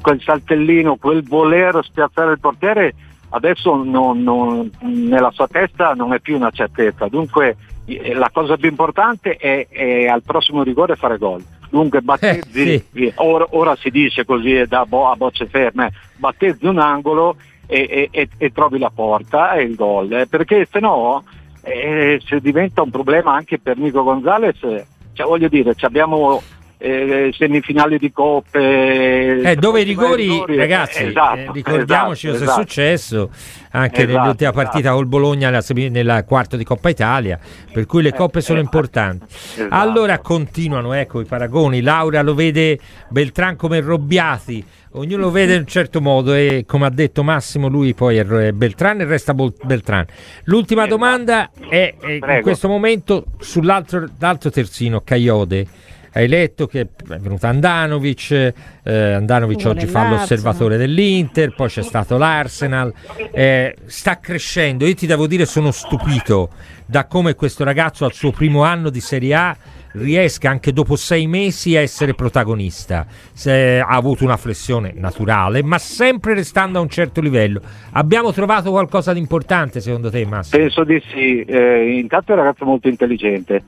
quel 0.00 0.20
saltellino, 0.20 0.96
quel 0.96 1.22
voler 1.24 1.80
spiazzare 1.82 2.32
il 2.32 2.38
portiere 2.40 2.94
adesso 3.30 3.74
non- 3.82 4.22
non- 4.22 4.70
nella 4.80 5.30
sua 5.32 5.48
testa 5.48 5.94
non 5.94 6.12
è 6.12 6.20
più 6.20 6.36
una 6.36 6.50
certezza. 6.50 7.08
Dunque 7.08 7.56
eh, 7.86 8.12
la 8.14 8.28
cosa 8.32 8.56
più 8.58 8.68
importante 8.68 9.36
è, 9.36 9.66
è 9.68 10.06
al 10.06 10.22
prossimo 10.22 10.62
rigore 10.62 10.96
fare 10.96 11.16
gol. 11.18 11.42
Dunque 11.70 12.02
battezzi, 12.02 12.74
Eh, 12.74 12.84
sì. 12.92 13.12
ora, 13.16 13.46
ora 13.50 13.74
si 13.76 13.88
dice 13.90 14.26
così 14.26 14.54
eh, 14.54 14.66
da 14.66 14.84
bo- 14.84 15.08
a 15.10 15.16
bocce 15.16 15.46
ferme, 15.46 15.90
battezzi 16.16 16.66
un 16.66 16.78
angolo 16.78 17.36
e, 17.66 17.86
e- 17.88 18.08
e- 18.10 18.28
e 18.36 18.52
trovi 18.52 18.78
la 18.78 18.90
porta 18.94 19.54
e 19.54 19.62
il 19.62 19.74
gol, 19.76 20.12
eh, 20.12 20.26
perché 20.26 20.68
se 20.70 20.78
no 20.80 21.24
eh, 21.64 22.20
se 22.26 22.40
diventa 22.40 22.82
un 22.82 22.90
problema 22.90 23.32
anche 23.34 23.58
per 23.58 23.78
Nico 23.78 24.02
Gonzalez, 24.02 24.62
eh, 24.64 24.86
cioè, 25.14 25.26
voglio 25.26 25.48
dire, 25.48 25.74
abbiamo 25.80 26.42
eh, 26.82 27.32
semifinali 27.36 27.96
di 27.96 28.10
coppe. 28.10 29.40
Eh, 29.40 29.54
dove 29.56 29.82
i 29.82 29.84
rigori, 29.84 30.24
rigori, 30.24 30.56
ragazzi, 30.56 31.04
eh, 31.04 31.06
esatto, 31.08 31.38
eh, 31.38 31.50
ricordiamoci 31.52 32.26
esatto, 32.28 32.44
cosa 32.44 32.50
esatto. 32.50 32.60
è 32.60 32.64
successo 32.64 33.30
anche 33.74 34.02
Esatto, 34.02 34.18
nell'ultima 34.18 34.50
esatto. 34.50 34.64
partita 34.64 34.92
col 34.92 35.06
Bologna 35.06 35.50
nella, 35.50 35.62
nella 35.90 36.24
quarto 36.24 36.56
di 36.56 36.64
Coppa 36.64 36.88
Italia, 36.90 37.38
per 37.72 37.86
cui 37.86 38.02
le 38.02 38.08
Eh, 38.08 38.14
coppe 38.14 38.40
sono 38.40 38.58
eh, 38.58 38.62
importanti. 38.62 39.24
esatto. 39.28 39.74
Allora 39.74 40.18
continuano 40.18 40.92
ecco, 40.92 41.20
i 41.20 41.24
paragoni, 41.24 41.80
Laura 41.82 42.20
lo 42.22 42.34
vede 42.34 42.78
Beltran 43.08 43.54
come 43.56 43.80
Robbiati, 43.80 44.64
ognuno 44.94 45.22
lo 45.22 45.30
vede 45.32 45.54
in 45.54 45.60
un 45.60 45.66
certo 45.66 46.00
modo 46.00 46.34
e 46.34 46.64
come 46.66 46.86
ha 46.86 46.90
detto 46.90 47.22
Massimo 47.22 47.68
lui 47.68 47.94
poi 47.94 48.16
è 48.16 48.52
Beltran 48.52 49.00
e 49.00 49.04
resta 49.04 49.34
Bol- 49.34 49.54
Beltran. 49.62 50.04
L'ultima 50.44 50.82
Esatto. 50.82 50.96
domanda 50.96 51.50
è, 51.68 51.94
è 51.98 52.10
in 52.36 52.42
questo 52.42 52.66
momento 52.66 53.26
sull'altro 53.38 54.06
l'altro 54.18 54.50
terzino, 54.50 55.00
Caiode. 55.02 55.66
Hai 56.14 56.28
letto 56.28 56.66
che 56.66 56.80
è 56.80 57.18
venuto 57.18 57.46
Andanovic, 57.46 58.52
eh, 58.82 59.12
Andanovic 59.12 59.64
oggi 59.64 59.86
fa 59.86 60.10
l'osservatore 60.10 60.76
dell'Inter, 60.76 61.54
poi 61.54 61.68
c'è 61.68 61.82
stato 61.82 62.18
l'Arsenal, 62.18 62.92
eh, 63.32 63.74
sta 63.86 64.18
crescendo. 64.18 64.84
Io 64.84 64.94
ti 64.94 65.06
devo 65.06 65.26
dire, 65.26 65.46
sono 65.46 65.70
stupito 65.70 66.50
da 66.84 67.06
come 67.06 67.34
questo 67.34 67.64
ragazzo 67.64 68.04
al 68.04 68.12
suo 68.12 68.30
primo 68.30 68.62
anno 68.62 68.90
di 68.90 69.00
Serie 69.00 69.34
A 69.34 69.56
riesca 69.92 70.50
anche 70.50 70.74
dopo 70.74 70.96
sei 70.96 71.26
mesi 71.26 71.76
a 71.76 71.80
essere 71.80 72.12
protagonista. 72.12 73.06
Se 73.32 73.80
ha 73.80 73.86
avuto 73.86 74.24
una 74.24 74.36
flessione 74.36 74.92
naturale, 74.94 75.62
ma 75.62 75.78
sempre 75.78 76.34
restando 76.34 76.78
a 76.78 76.82
un 76.82 76.90
certo 76.90 77.22
livello. 77.22 77.62
Abbiamo 77.92 78.32
trovato 78.32 78.70
qualcosa 78.70 79.14
di 79.14 79.18
importante 79.18 79.80
secondo 79.80 80.10
te, 80.10 80.26
Massimo? 80.26 80.62
Penso 80.62 80.84
di 80.84 81.02
sì. 81.10 81.40
Eh, 81.40 81.98
intanto 81.98 82.32
è 82.32 82.34
un 82.34 82.40
ragazzo 82.42 82.66
molto 82.66 82.88
intelligente 82.88 83.62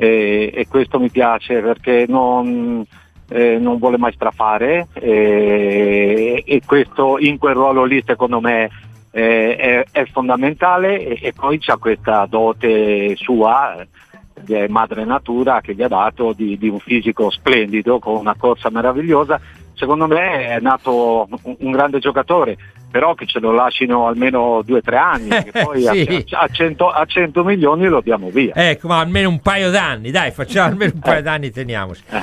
eh, 0.00 0.52
e 0.54 0.68
questo 0.68 1.00
mi 1.00 1.10
piace 1.10 1.60
perché 1.60 2.04
non, 2.08 2.84
eh, 3.28 3.58
non 3.58 3.78
vuole 3.78 3.98
mai 3.98 4.12
strafare. 4.12 4.86
Eh, 4.92 6.44
e 6.46 6.62
questo 6.64 7.18
in 7.18 7.36
quel 7.36 7.54
ruolo 7.54 7.84
lì 7.84 8.00
secondo 8.06 8.40
me 8.40 8.70
eh, 9.10 9.56
è, 9.56 9.84
è, 9.90 10.04
fondamentale. 10.06 11.04
E, 11.04 11.18
e 11.20 11.32
poi 11.32 11.58
c'è 11.58 11.76
questa 11.78 12.26
dote 12.26 13.16
sua 13.16 13.84
madre 14.68 15.04
natura 15.04 15.60
che 15.60 15.74
gli 15.74 15.82
ha 15.82 15.88
dato 15.88 16.32
di, 16.32 16.56
di, 16.56 16.68
un 16.68 16.78
fisico 16.78 17.28
splendido 17.28 17.98
con 17.98 18.14
una 18.14 18.36
corsa 18.36 18.70
meravigliosa. 18.70 19.40
Secondo 19.74 20.06
me 20.06 20.46
è 20.46 20.60
nato 20.60 21.26
un, 21.42 21.56
un 21.58 21.70
grande 21.72 21.98
giocatore 21.98 22.56
però 22.90 23.14
che 23.14 23.26
ce 23.26 23.38
lo 23.38 23.52
lasciano 23.52 24.06
almeno 24.06 24.62
due 24.64 24.78
o 24.78 24.82
tre 24.82 24.96
anni, 24.96 25.28
che 25.44 25.52
poi 25.52 25.82
sì. 25.82 26.26
a, 26.30 26.40
a, 26.40 26.48
100, 26.48 26.88
a, 26.88 27.04
100, 27.04 27.44
milioni 27.44 27.86
lo 27.86 28.00
diamo 28.00 28.30
via. 28.30 28.54
Ecco, 28.54 28.88
ma 28.88 28.98
almeno 29.00 29.28
un 29.28 29.40
paio 29.40 29.70
d'anni, 29.70 30.10
dai, 30.10 30.30
facciamo 30.30 30.68
almeno 30.72 30.92
un 30.94 31.00
paio 31.00 31.22
d'anni, 31.22 31.50
teniamoci. 31.50 32.02
Eh. 32.10 32.22